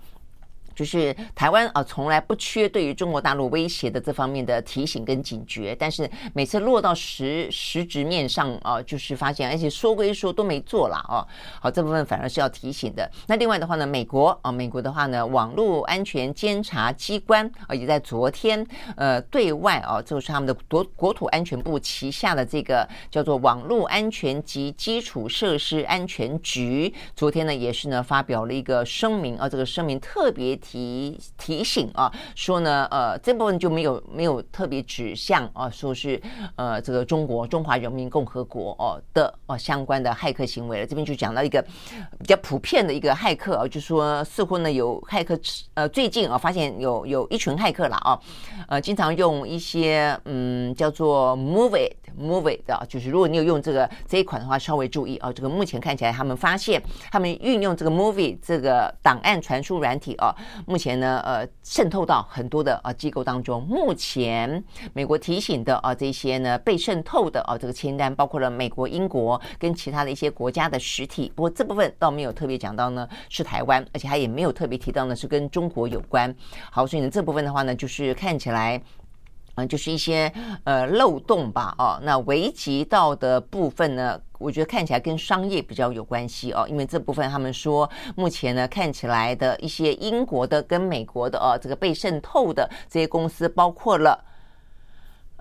[0.75, 11.25] 就是台湾啊，从来不缺对于中国大陆威胁的这方面的提醒跟警觉，但是每次落到实实质面上啊，就是发现，而且说归说都没做了啊。
[11.61, 13.09] 好，这部分反而是要提醒的。
[13.29, 18.67] 那另外的话呢，美国啊，美国的话呢，网络安全监察机关啊，也在昨天
[18.97, 30.59] 呃对外啊，就是他们的国国土安全部旗下的这个叫做网络安全及基础设施安全局，昨天呢也是呢发表了一个声明啊，这个声明特别。
[30.65, 36.21] 提提醒啊，说呢，呃，这部分就没有没有特别指向啊，说是
[36.57, 40.87] 呃这个中国中华人民共和国哦的哦相关的骇客行为了。
[40.87, 41.61] 这边就讲到一个
[42.19, 45.39] 比较普遍的一个骇客啊，就说似乎呢有骇客
[45.75, 48.19] 呃最近啊发现有有一群骇客了啊，
[48.69, 60.35] 呃经常用一些嗯叫做 Move It Move It 的啊，就是如果你有用这个这一款的话，稍微注意啊，这个目前看起来他们发现他们运用这个 Move It 这个档案传输软体啊。
[60.67, 63.63] 目前呢，呃，渗透到很多的啊机构当中。
[63.63, 64.63] 目前
[64.93, 71.33] 美国提醒的啊这些呢被渗透的啊这个清单，包括了美国、英国跟其他的一些国家的实体。
[71.35, 76.35] 不过这部分倒没有特别讲到呢是台湾，而且他也没有特别提到呢是跟中国有关。
[76.71, 78.81] 好，所以呢这部分的话呢，就是看起来。
[79.57, 80.33] 嗯，就是一些
[80.65, 94.25] 呃漏洞吧，哦，那危及到的部分呢，我觉得看起来跟商业比较有关系哦，因为这部分他们说，目前呢看起来的一些英国的跟美国的哦，这个被渗透的这些公司，包括了。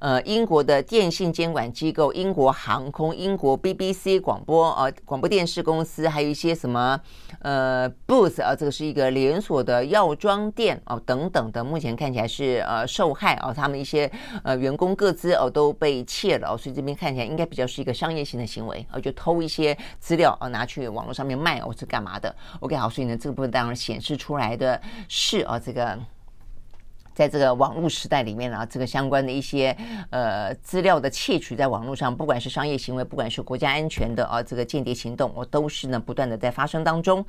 [0.04, 7.00] 呃，英国的电信监管机构、英国航空、英国 BBC 广播呃广播电视公司，还有一些什么
[7.40, 14.12] 呃 Boots 啊，这个是一个连锁的药妆店哦、等等的，目前看起来是呃受害哦、他们一些
[14.44, 25.98] 呃员工各自哦、都被窃了哦，所以这边看起来应该比较是一个商业性的行为，呃就偷一些资料啊、拿去网络上面卖哦是干嘛的？OK 好，所以呢这个部分当然显示出来的是啊、这个。
[27.14, 29.76] 在这个网络时代里面啊，这个相关的一些
[30.10, 37.26] 呃资料的窃取，在网络上，不管是商业行为，不管是国家安全的啊，这个间谍行动，我都是呢不断的在发生当中。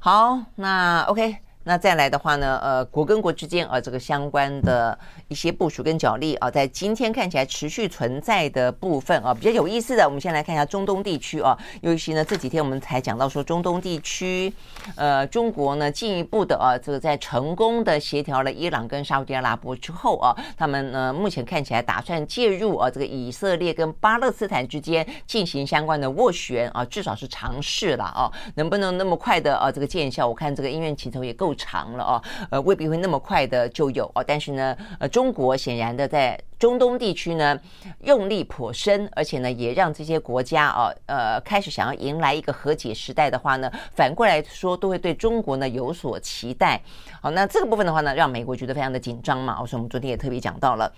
[0.00, 1.45] 好，那 OK。
[1.66, 4.96] 那再来的话呢，呃，国跟国之间啊，这个相关的
[5.26, 14.52] 一些部署跟角力啊，在今天看起来持续存在的部分啊，比较有意思的，我们先来看一下中东地区啊，尤其呢这几天我们才讲到说中东地区，
[14.94, 30.28] 呃，中国呢进一步的啊，这个在成功的协调了伊朗跟沙乌地阿拉伯之后啊，他们呢目前看起来打算介入啊，这个以色列跟巴勒斯坦之间进行相关的斡旋啊，至少是尝试了啊，能不能那么快的啊这个见效？
[30.28, 31.55] 我看这个因缘起头也够。
[31.56, 34.22] 长了哦，呃，未必会那么快的就有哦。
[34.24, 37.58] 但是呢，呃，中国显然的在中东地区呢
[38.02, 46.80] 用力颇深，而且呢也让这些国家哦，呃，开始想要迎来一个和解时代的话呢，反过来说都会对中国呢有所期待。
[47.20, 49.56] 好，那这个部分的话呢，让美国觉得非常的紧张嘛。
[49.66, 50.92] 所以我们昨天也特别讲到了。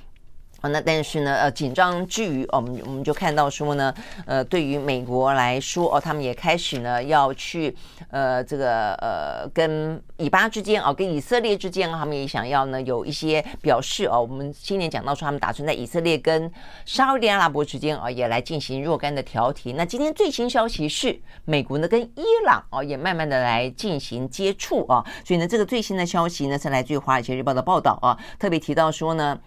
[0.62, 3.94] 那但是呢，呃，紧张之余，我们我们就看到说呢，
[4.26, 7.74] 呃，对于美国来说，哦，他们也开始呢要去，
[8.10, 16.50] 呃，这个呃，跟以巴之间，哦，跟以色列之间，他们也想要呢有一些表示，哦，我们今年讲到说，他们打算在以色列跟
[16.84, 19.76] 沙乌地阿拉伯之间，哦，也来进行若干的调停。
[19.76, 29.38] 那今天最新消息是，美国呢跟伊朗，哦，也慢慢的来进行接触，啊，所以呢，这个最新的消息呢是来自于《华尔街日报》的报道，啊，特别提到说呢。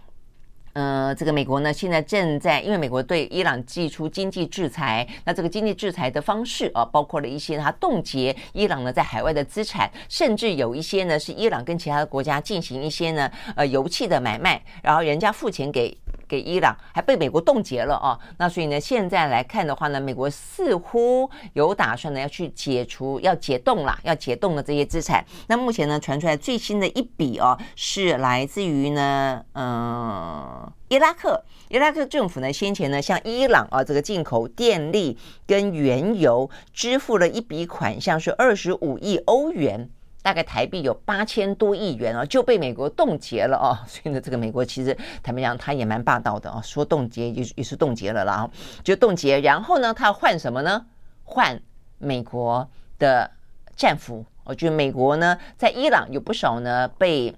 [0.73, 15.97] 呃，这个美国呢，现在正在因为美国对伊朗寄出经济制裁，那这个经济制裁的方式啊，包括了一些它冻结伊朗呢在海外的资产，甚至有一些呢是伊朗跟其他的国家进行一些呢呃油气的买卖，然后人家付钱给。
[16.31, 25.25] 给伊朗还被美国冻结了啊，那所以呢，现在来看的话呢，美国似乎有打算呢要去解除、要解冻了、要解冻的这些资产。
[25.47, 39.89] 那目前呢，传出来最新的一笔哦，是来自于呢，嗯、伊拉克，伊拉克政府呢先前呢向伊朗啊这个进口电力跟原油支付了一笔款项，是二十五亿欧元。
[40.21, 43.77] 大概台币有八千多亿元哦，就被美国冻结了哦。
[43.87, 48.49] 所以呢，这个美国其实坦白讲，他也蛮霸道的哦，说冻结也也是冻结了啦，
[48.83, 49.39] 就冻结。
[49.39, 50.85] 然后呢，他要换什么呢？
[51.23, 51.61] 换
[51.97, 52.69] 美国
[52.99, 53.29] 的
[53.75, 57.35] 战俘我觉得美国呢在伊朗有不少呢被。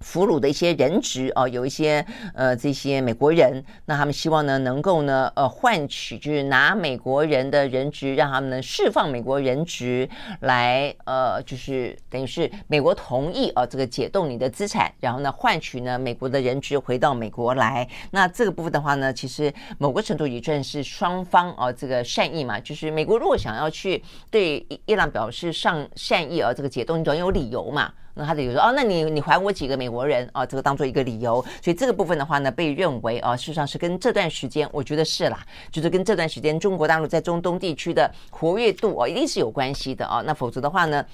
[0.00, 10.08] 俘虏的一些人质哦，有一些呃这些美国人，那他们希望呢能够呢呃换取就是拿美国人的人质，让他们能释放美国人质
[10.40, 17.88] 来呃就是等于是美国同意啊、这个解冻你的资产，然后呢换取呢美国的人质回到美国来。
[18.10, 27.92] 那这个部分的话呢，其实某个程度也算是双方啊、这个善意嘛，就是美国如果想要去对伊朗表示上善意啊、这个解冻，你总有理由嘛。
[28.18, 30.44] 那他就说哦，那你你还我几个美国人啊？
[30.44, 35.38] 这个当做一个理由，所以这个部分的话呢，被认为啊，事实上是跟这段时间，我觉得是啦，
[35.70, 40.22] 就是跟这段时间中国大陆在中东地区的活跃度啊，一定是有关系的啊。
[40.24, 41.04] 那否则的话呢，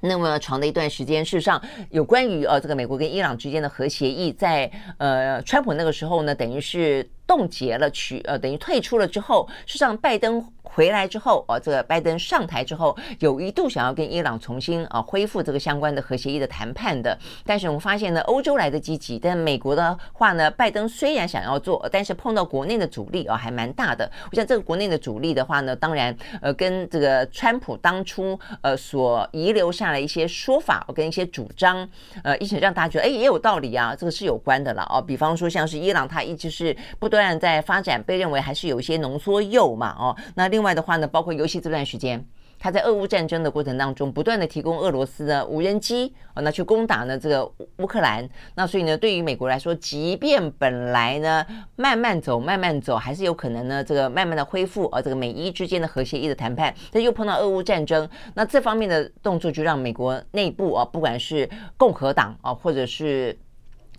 [0.00, 1.60] 那么长的一段时间，事实上
[1.90, 7.08] 有关于呃这个美国跟伊朗之间的核协议，在呃川普那个时候呢，等于是。
[7.28, 10.40] 冻结了取呃等于退出了之后，事实上拜登
[10.76, 24.10] 回来之后，哦这个拜登上台之后，有一度想要跟伊朗重新啊、恢复这个相关的核协议的谈判的，但是我们发现呢，欧洲来的积极，但美国的话呢，拜登虽然想要做，但是碰到国内的阻力啊、还蛮大的。
[24.30, 31.88] 我想这个国内的阻力的话呢，当然呃跟这个川普当初呃所遗留下来一些说法跟一些主张，
[32.22, 37.26] 呃一起让大家觉得哎也有道理啊，这个是有关的了哦、比方说像是伊朗，他一直是不断。
[37.40, 42.26] 在发展，被认为还是有一些浓缩铀嘛，哦，那另外外的话呢，包括尤其这段时间，
[42.58, 47.44] 他在俄乌战争的过程当中，不断的提供俄罗斯的无人机，啊，那去攻打呢这个
[47.78, 51.46] 乌克兰，那所以呢，对于美国来说，即便本来呢
[51.76, 63.38] 慢慢走，慢慢走，还是有可能呢这个慢慢的恢复，啊，这个美伊之间的核协议的谈判，但又碰到俄乌战争，那这方面的动作就让美国内部啊，不管是共和党啊，或者是。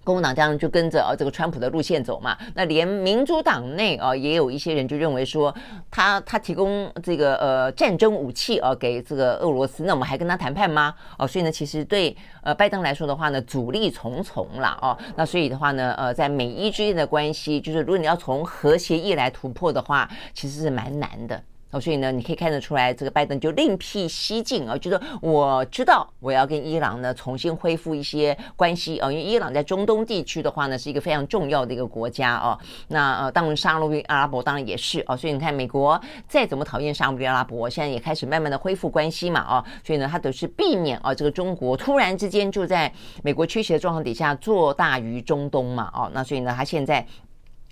[0.07, 5.53] 共和党当然就跟着啊这个川普的路线走嘛，那连民主党内啊也有一些人就认为说
[5.91, 10.95] 他他提供这个呃战争武器啊给这个俄罗斯，那我们还跟他谈判吗？
[11.17, 14.97] 哦，所以呢，其实对呃拜登来说的话呢，阻力重重了哦。
[15.17, 21.43] 那所以的话呢，呃，在美伊之间的关系，就是如果你要从核协议来突破的话，其实是蛮难的。
[21.71, 32.57] 哦，所以呢，你可以看得出来，这个拜登就另辟蹊径啊，就是我知道我要跟伊朗呢重新恢复一些关系啊，因为伊朗在中东地区的话呢是一个非常重要的一个国家哦。
[32.87, 42.89] 那呃，当然沙乌地阿拉伯当然也是哦，所以你看美国再怎么讨厌沙乌地阿拉伯，现在也开始慢慢的恢复关系嘛哦，所以呢，他都是避免啊这个中国突然之间就在
[43.23, 47.05] 美国缺席的状况底下做大于中东嘛哦，那所以呢，他现在。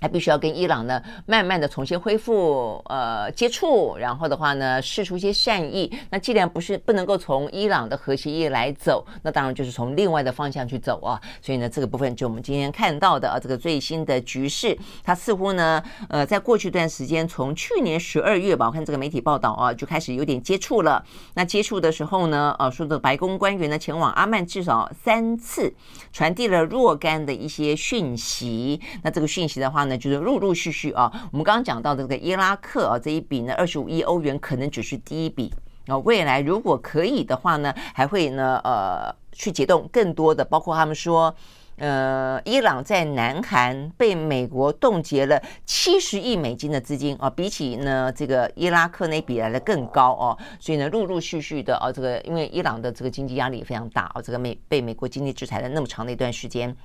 [0.06, 5.92] 还必须要跟伊朗呢，慢慢的重新恢复呃接触，然后的话呢，释出一些善意。
[6.12, 11.20] 那既然不是不能够从伊朗的核协议来走，那当然就是从另外的方向去走啊。
[11.42, 21.04] 所以呢，这个部分就我们今天看到的啊，这个最新的局势，它似乎呢，呃，在过去一段时间，从去年十二月吧，我看这个媒体报道啊，就开始有点接触了。
[21.34, 25.74] 那接触的时候呢，呃，说的白宫官员呢前往阿曼至少三次，
[26.14, 28.80] 传递了若干的一些讯息。
[29.02, 35.54] 那这个讯息的话呢，就是陆陆续续啊，我们刚刚讲到的这个伊拉克啊，这一笔呢二十五亿欧元可能只是第一笔
[35.88, 41.36] 啊，未来如果可以的话呢，还会呢呃去解冻更多的，包括他们说，
[41.78, 56.76] 呃，伊朗在南韩被美国冻结了七十亿美金的资金啊，比起呢这个伊拉克那笔来的更高哦，所以呢陆陆续续的啊，这个因为伊朗的这个经济压力也非常大啊，这个美被美国经济制裁了那么长的一段时间。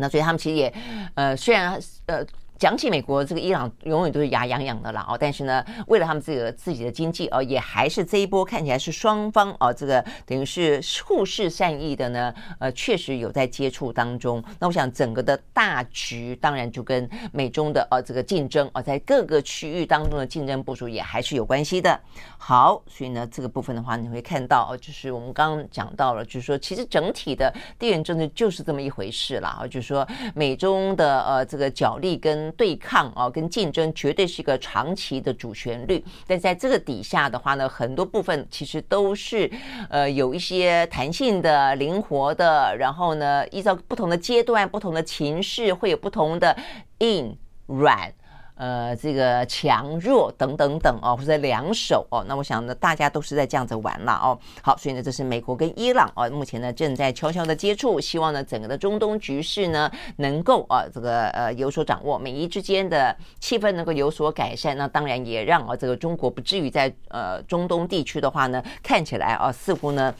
[0.00, 0.74] 那所以他们其实也，
[1.14, 2.24] 呃，虽然呃。
[2.60, 5.16] 讲起美国，这个伊朗永远都是牙痒痒的了哦。
[5.18, 12.34] 但是呢，为了他们这个自己的经济哦，也还是这一波看起来是双方哦，这个等于是互视善意的呢。
[12.58, 14.44] 呃，确实有在接触当中。
[14.58, 21.98] 那我想整个的大局当然就跟美中的呃这个竞争啊，在各个区域当中的竞争部署也还是有关系的。
[22.36, 36.04] 好，所以呢，这个部分的话，你会看到哦就是我们刚刚讲到了，就是说其实整体的地缘政治就是这么一回事了啊，就是说美中的呃这个角力跟对抗哦，跟竞争绝对是一个长期的主旋律。
[36.26, 39.50] 但在这个底下的话呢，很多部分其实都是
[39.88, 42.74] 呃有一些弹性的、灵活的。
[42.78, 46.56] 然后呢，依照不同的阶段、不同的情势，会有不同的
[46.98, 47.36] 硬
[47.66, 48.12] 软。
[48.60, 54.38] 呃，这个强弱等等等哦，或者两手哦，那我想呢，大家都是在这样子玩了哦。
[54.60, 70.14] 好，所以呢，这是美国跟伊朗哦，目前呢正在悄悄的接触，希望呢整个的中东局势呢能够啊这个呃有所掌握，美伊之间的气氛能够有所改善，那当然也让啊这个中国不至于在呃中东地区的话呢看起来啊似乎呢。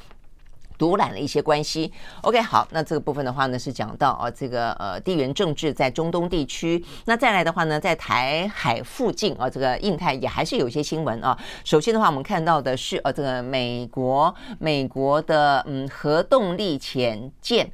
[0.81, 11.39] 独揽了一些关系，OK，好，那这个部分的话呢是讲到啊，这个呃地缘政治在中东地区，那再来的话呢，在台海附近啊，这个印太也还是有一些新闻啊。
[11.65, 17.71] 首先的话，我们看到的是呃，这个美国美国的嗯核动力潜舰。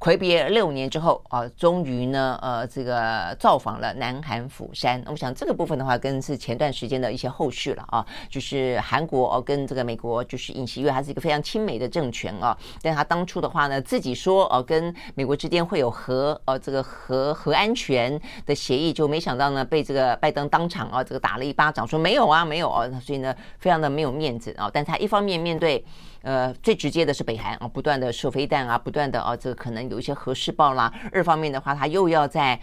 [0.00, 5.02] 睽别六年之后啊，终于呢，呃，这个造访了南韩釜山。
[5.06, 12.56] 我想这个部分的话，跟是前段时间的一些后续了啊，就是韩国哦，跟这个美国就是尹锡悦，还是一个非常亲美的政权啊。
[12.80, 24.70] 但他当初的话呢，自己说哦，跟美国之间会有核呃这个核核安全的协议，就没想到呢，被这个拜登当场啊这个打了一巴掌，说没有啊，没有啊，所以呢，非常的没有面子啊。
[24.72, 25.84] 但他一方面面对。
[26.28, 30.92] 呃，最直接的是北韩啊，不断的射飞弹啊，不断的啊，这个可能有一些核试爆啦。
[31.10, 32.60] 二方面的话，他又要在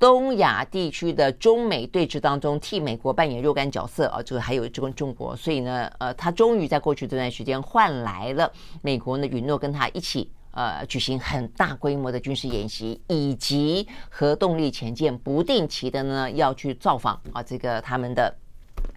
[0.00, 18.34] 东亚地区的中美对峙当中替美国扮演若干角色啊，这个还有这个中国，所以呢，呃，他终于在过去这段时间换来了美国呢允诺跟他一起呃举行很大规模的军事演习，以及核动力潜舰不定期的呢要去造访啊，这个他们的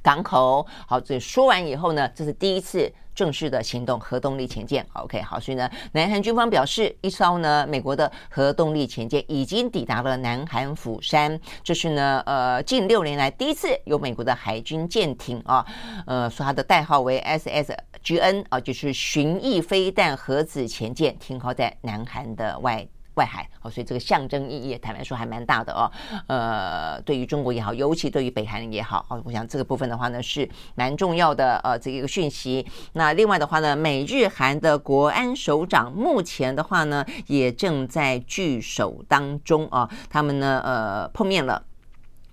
[0.06, 0.64] 港口。
[0.88, 2.93] 好，这说完以后呢，这是第一次。
[3.16, 15.66] 正式的行动，核动力潜舰，OK，好，所以呢，南韩军方表示，一艘呢美国的核动力潜舰已经抵达了南韩釜山，这是呢呃近六年来第一次有美国的海军舰艇啊，
[16.06, 22.86] 呃说它的代号为 SSGN 啊，就是巡弋飞弹核子潜舰停靠在南韩的外。
[23.16, 25.91] 外海哦，所以这个象征意义，坦白说还蛮大的哦。
[26.28, 32.66] 呃，对于中国也好，尤其对于北韩也好，哦，我想这个部分的话呢是蛮重要的呃，这一个讯息。
[32.93, 41.61] 那另外的话呢，美日韩的国安首长目前的话呢也正在聚首当中啊，他们呢呃碰面了。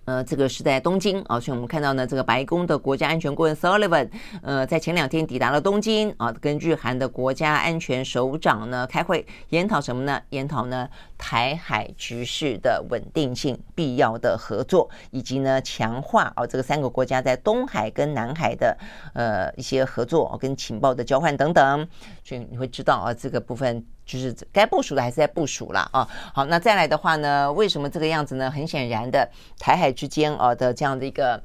[0.04, 4.08] 呃，这个是在东京啊，所以我们看到呢，这个白宫的国家安全顾问 Sullivan，
[4.42, 10.20] 呃，在前两天抵达了东京啊，跟日韩的国家安全首长呢开会，研讨什么呢？
[10.30, 10.88] 研讨呢
[11.24, 18.76] 台海局势的稳定性、必要的合作，以及呢强化啊这个三个国家在东海跟南海的
[19.14, 21.88] 呃一些合作跟情报的交换等等。
[22.24, 23.86] 所以你会知道啊，这个部分。
[24.04, 26.06] 就是该部署的还是在部署了啊。
[26.34, 28.50] 好，那再来的话呢，为什么这个样子呢？
[28.50, 31.40] 很显然的，台海之间啊的这样的一个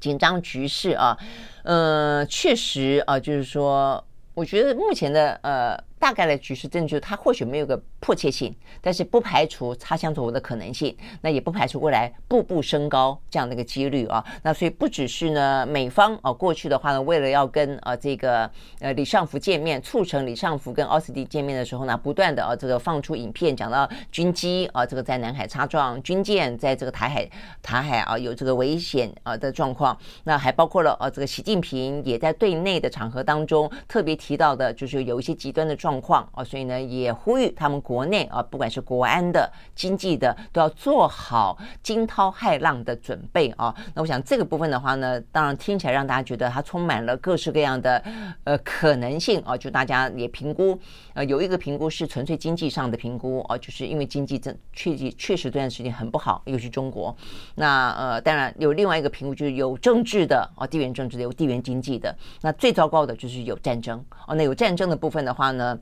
[0.00, 1.16] 紧张局势啊，
[1.64, 5.78] 呃，确实啊，就是说，我觉得目前的呃。
[5.98, 14.24] 大概的局势政治，它或许没有个迫切性，但是不排除擦枪走火的可能性，那也不排除未来步步升高这样的一个几率啊。
[14.42, 18.48] 那所以不只是呢，美方啊，过去的话呢，为了要跟啊这个
[18.80, 27.28] 呃李尚福见面，促成李尚福跟奥斯蒂见面的时候呢，不断的啊这个放出影片，讲到军机啊这个在南海擦撞，军舰在这个台海
[27.62, 29.96] 台海啊有这个危险啊的状况。
[30.24, 35.74] 那还包括了啊这个习近平也在对内的场合当中特别提到的，就是有一些极端的。
[35.76, 43.74] 状况啊，所以呢，也呼吁他们国国内啊，不管是国安的、经济的，都要做好惊涛骇浪的准备啊。
[43.94, 48.04] 那我想这个部分的话呢，当然听起来让大家觉得它充满了各式各样的
[48.44, 49.56] 呃可能性啊。
[49.56, 50.78] 就大家也评估，
[51.14, 57.16] 呃，有一个评估是纯粹经济上的评估啊，就是因为经济这确实确实这段时间很不好，尤其中国。
[57.54, 62.14] 那呃，当然有另外一个评估，就是有政治的啊，地缘政治的，有地缘经济的。
[62.42, 64.34] 那最糟糕的就是有战争哦。
[64.34, 65.78] 那有战争的部分的话呢？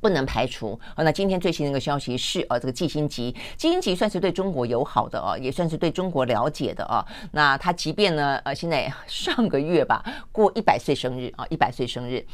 [0.00, 0.78] 不能排除。
[0.96, 7.04] 那今天最新的一个消息是，呃，这个季辛吉，季辛吉算是对中国友好的哦，也算是对中国了解的啊。
[7.32, 12.24] 那他即便呢，呃，现在上个月吧，过一百岁生日啊，一百岁生日。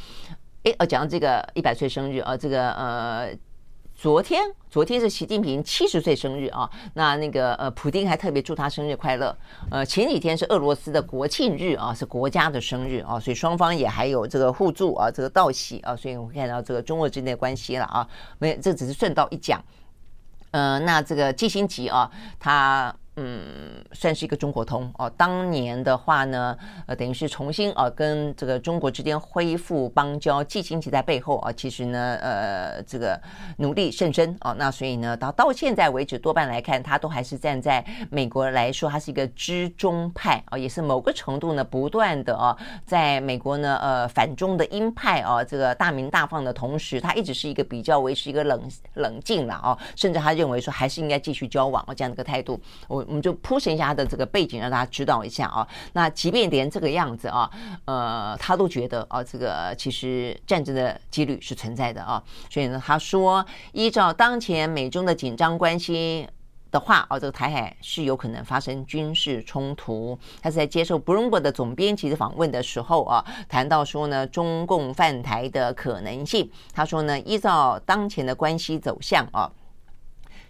[0.63, 3.29] 哎，呃，讲到这个一百岁生日啊，这个呃。
[3.99, 9.35] 昨天，昨天是习近平七十岁生日啊，那那个呃，普京还特别祝他生日快乐。
[9.71, 18.07] 呃，前几天是俄罗斯的国庆日啊，是国家的生日啊，所以双方也还有这个互助啊，这个道喜啊，所以我们看到这个中俄之间的关系了啊。
[18.37, 19.59] 没，这只是顺道一讲。
[20.51, 22.95] 呃，那这个季辛吉啊，他。
[23.19, 25.09] 嗯，算是一个中国通哦。
[25.17, 26.55] 当年的话呢，
[26.85, 30.43] 呃，等于是重新啊，跟这个中国之间恢复邦交。
[30.43, 33.19] 季辛吉在背后啊，其实呢，呃，这个
[33.57, 34.55] 努力甚深啊。
[34.55, 42.55] 那所以呢，到到现在为止，多半来看，他都还是站在美国来说，他是一个知中派啊，也是某个程度呢，不断的啊，
[42.85, 48.61] 在美国呢，呃，反中的鹰派啊，这个大鸣大放的同时，他一直是一个比较维持一个冷
[48.93, 52.59] 冷静了啊，甚至他认为说还是应该继续交往啊，这样的一个态度。
[52.87, 53.06] 我。
[53.07, 55.67] 我们就铺陈一下他的这个背景，让大家知道一下啊。
[55.93, 57.49] 那即便连这个样子啊，
[57.85, 62.21] 呃，他都觉得啊，这个其实战争的几率是存在的啊。
[62.49, 66.27] 所以呢，他说，依照当前美中的紧张关系
[66.69, 70.19] 的话啊，这个台海是有可能发生军事冲突。
[70.41, 76.49] 他是在接受 Bloomberg 的总编辑的访问的时候啊，谈到说呢，中共犯台的可能性。
[76.73, 79.49] 他说呢，依照当前的关系走向啊，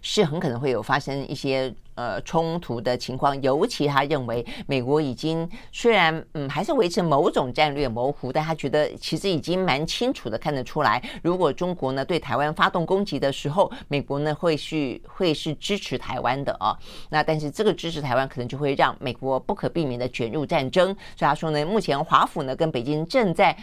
[0.09, 1.73] 是很可能会有发生一些。
[1.97, 16.77] 呃，冲突的情况，尤其他认为美国已经虽然嗯还是维持某种战略模糊，但他觉得其实已经蛮清楚的看得出来，如果中国呢对台湾发动攻击的时候，美国呢会是会是支持台湾的啊。
[17.09, 20.85] 那但是这个支持台湾可能就会让美国不可避免的卷入战争，
[21.15, 23.57] 所以他说呢，目前华府呢跟北京正在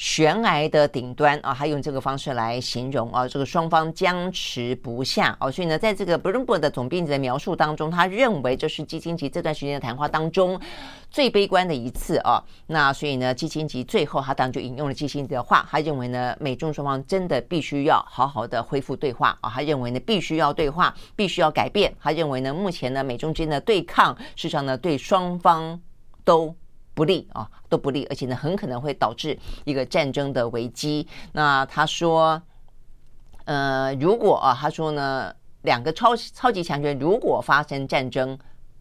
[0.00, 7.90] 悬崖的顶端啊，他用这个方式来形容啊，这个双方僵持不下啊，所以呢，在这个 Bloomberg 的总编辑的描述当中。
[7.90, 10.58] 他认为这是基辛吉这段时间的谈话当中
[11.10, 12.42] 最悲观的一次啊。
[12.68, 19.50] 那所以呢，基辛吉最后他当然就引用了基辛吉的话，他认为呢，美中双方真的必须要好好的恢复对话啊。
[19.50, 21.94] 他认为呢，必须要对话，必须要改变。
[22.00, 25.78] 他认为呢，目前呢，美中之间的对抗，事实上呢，对双方
[26.24, 26.56] 都
[27.00, 31.08] 不利啊，都不利，而且呢，很可能会导致一个战争的危机。
[31.32, 32.42] 那他说，
[33.46, 35.34] 呃，如果啊，他说呢。
[35.62, 38.38] 两个超超级强权如果发生战争，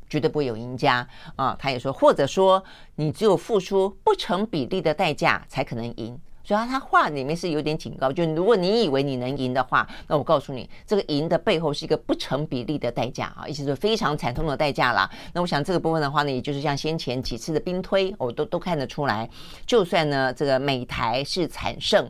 [0.10, 1.06] 绝对不会有赢家
[1.36, 1.54] 啊！
[1.60, 2.64] 他也说，或者说
[2.96, 6.18] 你只有付出不成比例的代价才可能赢。
[6.50, 15.08] 所以他话里面是有点警告，就如果你以为你能赢的话，那我告诉你，这个赢的背后是一个不成比例的代价啊，意思是非常惨痛的代价啦。
[15.32, 19.30] 那我想这个部分的话呢，也就是像先前几次的兵推，我都都看得出来，
[19.68, 22.10] 就算呢这个美台是惨胜，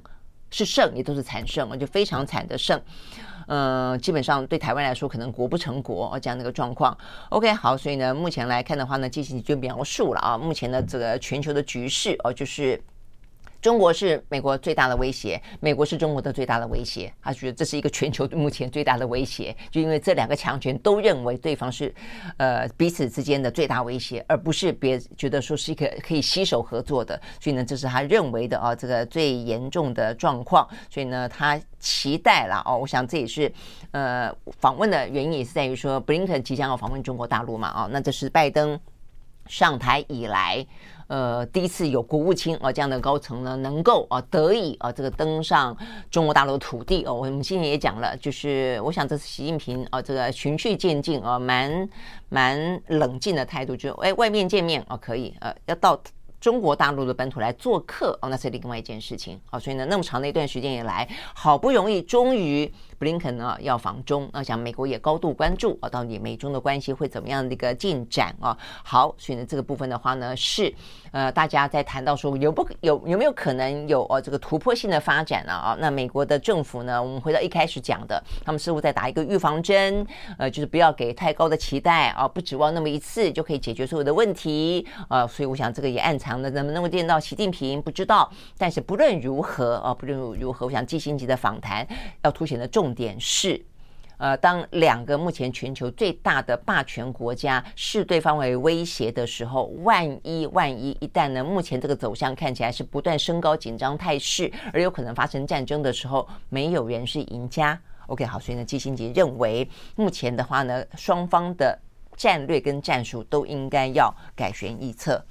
[0.52, 2.82] 是胜也都是惨胜，就非常惨的胜。
[3.48, 6.98] 嗯、基本上对台湾来说，可能国不成国哦，这样的一个状况。
[7.28, 12.82] OK，好，所以呢，目前来看的话呢，进行就描述了啊，目前的这个全球的局势哦，就是
[13.62, 17.12] 中国是美国最大的威胁，美国是中国的最大的威胁。
[17.22, 21.94] 他觉得这是一个全球目前最大的威胁，就因为这两个强权都认为对方是，
[22.38, 27.20] 呃，彼此之间的最大威胁，而不是别觉得说是一个可以携手合作的。
[27.42, 30.66] 所以呢，这是他认为的啊，这个最严重的状况。
[30.90, 33.52] 所以呢，他期待了哦，我想这也是
[33.92, 38.80] 呃访问的原因，也是在于说布林肯即将要访问中国大陆嘛啊，那这是拜登
[39.48, 40.66] 上台以来。
[41.10, 45.76] 呃，第一次有国务卿啊这样的高层呢，能够啊得以啊这个登上
[46.10, 47.14] 中国大陆土地哦。
[47.14, 51.90] 我们今天也讲了，就是我想这是习近平啊这个循序渐进啊，蛮
[52.30, 56.00] 蛮冷静的态度，就哎外面见面啊可以，呃要到。
[56.42, 59.60] 中国大陆的本土来做客哦，那是另外一件事情啊。
[59.60, 61.06] 所以呢，那么长的一段时间以来，
[61.36, 68.56] 好不容易终于布林肯呢要访中，那想美国也高度关注啊，到底美中的关系会怎么样的一个进展啊？
[68.84, 70.74] 好，所以呢这个部分的话呢是
[71.12, 75.78] 呃大家在谈到说有不有有没有可能有呃这个突破性的发展呢啊？
[75.80, 80.06] 那美国的政府呢，我们回到一开始讲的，他们似乎在打一个预防针，
[80.38, 85.28] 呃，就是不要给太高的期待啊，不指望那么一次就可以解决所有的问题啊。
[85.28, 86.40] 所以我想这个也暗藏。
[86.40, 91.86] 的能不能够见到习近平不知道，但是不论如何啊，不论如何，我想季辛吉的访谈
[92.24, 93.64] 要凸显的重重点是，
[94.18, 107.80] 呃，当两个目前全球最大的霸权国家视对方为威胁的时候，万一万一一旦呢，目前这个走向看起来是不断升高紧张态势，而有可能发生战争的时候，没有人是赢家。
[108.08, 111.78] OK，好，所以呢，季辛杰认为目前的话呢，双方的
[112.18, 115.24] 战略跟战术都应该要改弦易辙。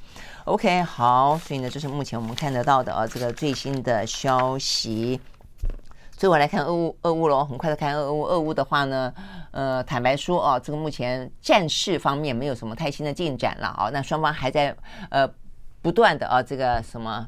[0.45, 5.21] OK，好，所以呢，这是目前我们看得到的啊，这个最新的消息。
[6.19, 9.15] 所以我来看俄乌，俄乌喽，很快的看俄乌，俄乌的话呢，
[9.53, 14.77] 呃，坦白说啊，这个目前战事方面没有什么太新的进展了啊，那双方还在
[15.11, 15.31] 呃
[15.81, 17.25] 不断的啊，这个什么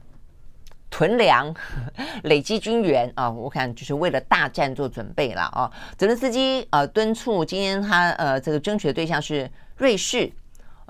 [0.90, 1.54] 囤粮、
[2.24, 5.70] 累积军援啊，我看就是为了大战做准备了啊。
[5.96, 10.32] 泽连斯基啊敦促今天他呃这个争取的对象是瑞士。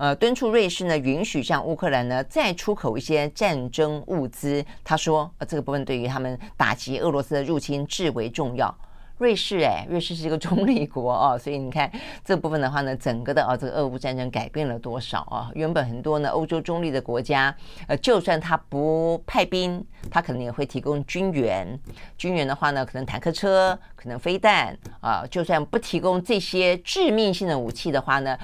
[0.01, 4.65] 呃，敦促瑞士呢，允许向乌克兰呢再出口一些战争物资。
[4.83, 8.75] 他说，呃，这个部分对于他们打击俄罗斯的入侵至为重要。
[9.19, 11.93] 瑞士，哎，瑞士是一个中立国哦，所以你看
[12.25, 15.51] 这部分的话呢，整个的啊，这个俄乌战争改变了多少啊？
[15.55, 17.55] 原本很多呢欧洲中立的国家，
[17.87, 21.79] 呃，就算他不派兵，他可能也会提供军援。
[22.17, 28.39] 军援的话呢，可能坦克车，可能飞弹啊，就算不提供这些致命性的武器的话呢。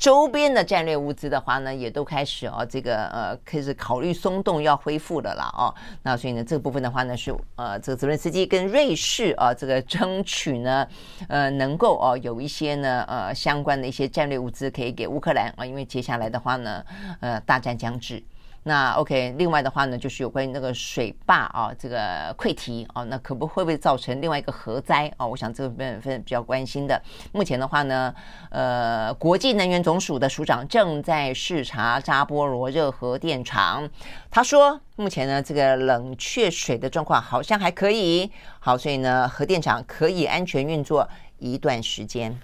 [0.00, 5.74] 周边的战略物资的话呢，也都开始哦，这个呃开始考虑松动，要恢复的了啦哦。
[6.02, 10.88] 那所以呢，这个部分的话呢，是呃这个泽伦斯基跟瑞士啊，这个争取呢，
[11.28, 16.82] 呃能够哦有一些呢呃相关的一些战略物资可以给乌克兰啊，因为接下来的话呢，
[17.20, 18.22] 呃大战将至。
[18.70, 25.26] 那 OK，另外的话呢，就是有关于那个水坝啊，这个溃堤啊，那可不会不会造成另外一个核灾啊？
[25.26, 27.02] 我想这个部分比较关心的。
[27.32, 28.14] 目前的话呢，
[28.50, 33.90] 呃，国际能源总署的署长正在视察扎波罗热核电厂，
[34.30, 41.08] 他说目前呢，这个冷却水的状况好像还可以，好，所以呢，核电厂可以安全运作
[41.40, 42.38] 一段时间。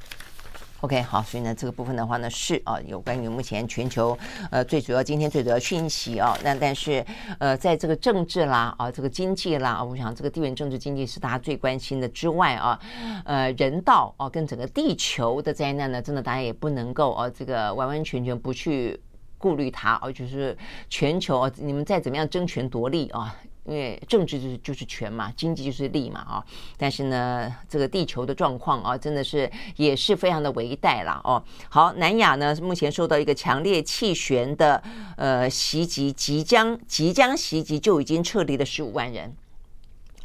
[0.87, 4.16] OK，好，所以呢，这个部分的话呢是啊，有关于目前全球
[4.53, 7.05] 呃最主要今天最主要讯息啊，那但是
[7.41, 12.78] 呃，在这个政治啦啊，这个经济啦，我想这个地缘政治经济是大家最关心的之外啊，
[13.24, 19.01] 呃，人道啊跟整个地球的灾难呢，真的大家也不能够啊，这个完完全全不去
[19.39, 20.57] 顾虑它而，就是
[20.89, 23.34] 全球啊，你们再怎么样争权夺利啊。
[23.66, 26.44] 因为政治就是就是权嘛，经济就是利嘛啊！
[26.76, 31.42] 但是呢，这个地球的状况啊，真的是也是非常的危殆了哦。
[31.68, 34.82] 好，南亚呢目前受到一个强烈气旋的
[35.16, 39.34] 呃袭击，即将即将袭击，就已经撤离了十五万人。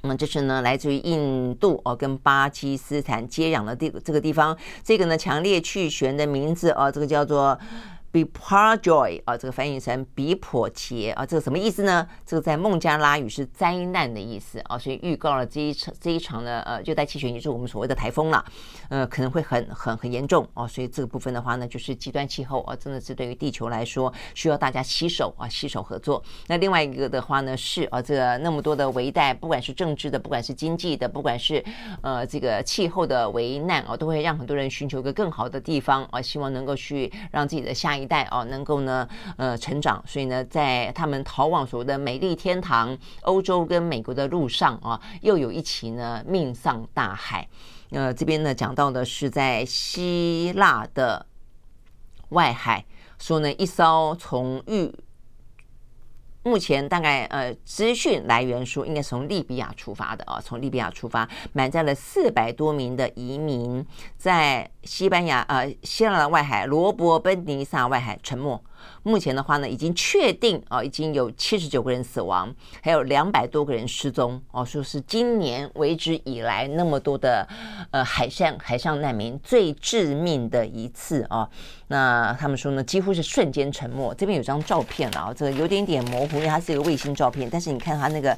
[0.04, 7.58] 那么这是呢来自于印度哦跟巴基斯坦接壤的地这个地方，这个呢强烈气旋的名字哦，这个叫做。
[8.12, 12.06] Biparjoy 啊，这个翻译成比颇杰啊，这个什么意思呢？
[12.26, 18.44] 这个在孟加拉语是灾难的意思啊，所以预告了这一场这一场呢，呃，热带气旋也就是我们所谓的台风了，
[18.90, 26.22] 呃，可能会很很很严重哦，所以这个部分的话呢，就是极端气候啊，真的是对于地球来说需要大家携手啊，携手合作。
[26.48, 31.64] 那另外一个的话呢，是啊，这那么多的危殆，不管是政治的，不管是经济的，不管是
[32.02, 38.01] 呃这个气候的危难啊，都会让很多人寻求一个更好的地方啊，希望能够去让自己的下一。
[38.02, 47.48] 一代哦，能够呢，呃，成长，所以呢，在他们逃往所谓的美丽天堂欧洲跟美国的路上啊，又有一起呢命丧大海。
[47.92, 51.26] 呃，这边呢讲到的是在希腊的
[52.30, 52.86] 外海，
[53.20, 54.90] 说呢一艘从遇
[56.44, 63.86] 目前大概呃资讯来源说，应该是从利比亚出发的啊，从利比亚出发，满载了四百多名的移民
[64.18, 68.62] 在西班牙呃希腊的外海罗伯奔尼撒外海沉没。
[69.04, 77.48] 目前的话呢，已经确定啊，已经有七十九个人死亡，还有两百多个人失踪哦，说是今年为止以来那么多的
[77.92, 81.50] 呃海上海上难民最致命的一次啊。
[81.88, 84.14] 那他们说呢，几乎是瞬间沉没。
[84.16, 88.38] 这边有张照片啊，这个有点点模糊，因为它是一个卫星照片，但是你看它那个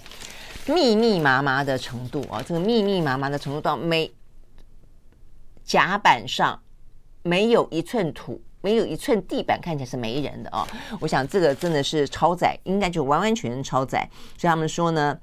[0.68, 4.12] 密密麻麻的程度啊，这个密密麻麻的程度到每
[5.64, 6.62] 甲板上
[7.22, 8.42] 没有一寸土。
[8.64, 10.66] 没有一寸地板看起来是没人的哦！
[11.02, 14.10] 我想这个真的是超载，应该就完完全全超载。
[14.38, 15.20] 所以他们说呢，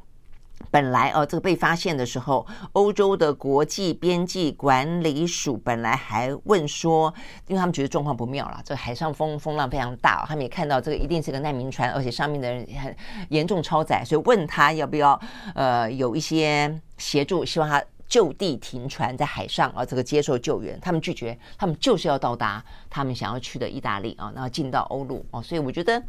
[0.71, 7.13] 本来哦，这个被发现的时候，欧洲的国际边际管理署本来还问说，
[7.47, 12.95] 因为他们觉得状况不妙了，这海上风风浪非常大，他们也看到这个一定是个难民船，而且上面的人很
[13.31, 15.19] 严重超载，所以问他要不要
[15.55, 17.83] 呃有一些协助，希望他。
[18.11, 26.03] 就地停船在海上啊，这个接受救援，他们拒绝，他们就是要到达他们想要去的意大利啊，然后进到欧陆啊，所以我觉得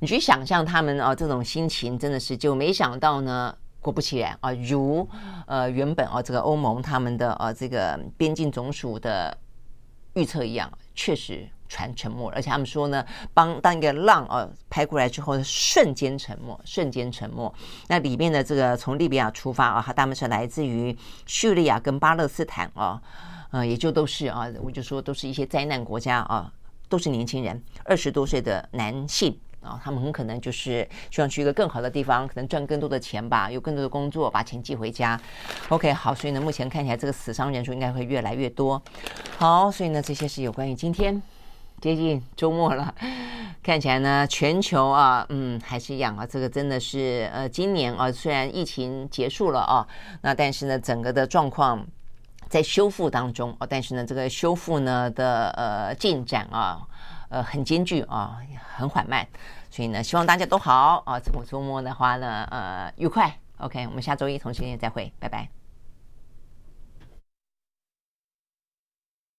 [0.00, 5.08] 你去想象他们啊这种心情，真的是就没想到呢，果不其然啊，如
[5.46, 9.34] 呃原本啊这个欧盟他们的呃这个边境总署的
[10.12, 11.48] 预测一样，确实。
[11.68, 13.04] 船沉没，而且他们说呢，
[13.34, 17.52] 帮当一个浪啊拍过来之后，瞬间沉没，瞬间沉没。
[17.88, 20.96] 那里面的这个从利比亚出发啊，他们是来自于
[21.26, 23.00] 叙利亚跟巴勒斯坦啊，
[23.50, 26.52] 呃，也就都是啊，我就说都是一些灾难国家啊，
[26.88, 29.38] 都是年轻人，二十多岁的男性。
[29.62, 35.20] 啊，他们很可能就是希望去一个更好的地方，可能赚更多的钱吧，有更多的工作，把钱寄回家。
[35.70, 38.80] OK，好，所以呢，目前看起来这个死伤人数应该会越来越多。
[39.38, 41.20] 好，所以呢，这些是有关于今天。
[41.86, 42.92] 接近周末了，
[43.62, 46.26] 看起来呢，全球啊，嗯，还是一样啊。
[46.26, 49.86] 这个真的是，呃，今年啊，虽然疫情结束了啊，
[50.22, 51.86] 那但是呢，整个的状况
[52.48, 53.66] 在修复当中啊。
[53.70, 56.82] 但是呢，这个修复呢的呃进展啊，
[57.28, 58.40] 呃，很艰巨啊，
[58.74, 59.24] 很缓慢。
[59.70, 61.20] 所以呢，希望大家都好啊。
[61.20, 63.32] 这个周末的话呢，呃，愉快。
[63.58, 65.48] OK，我们下周一同时间再会，拜拜。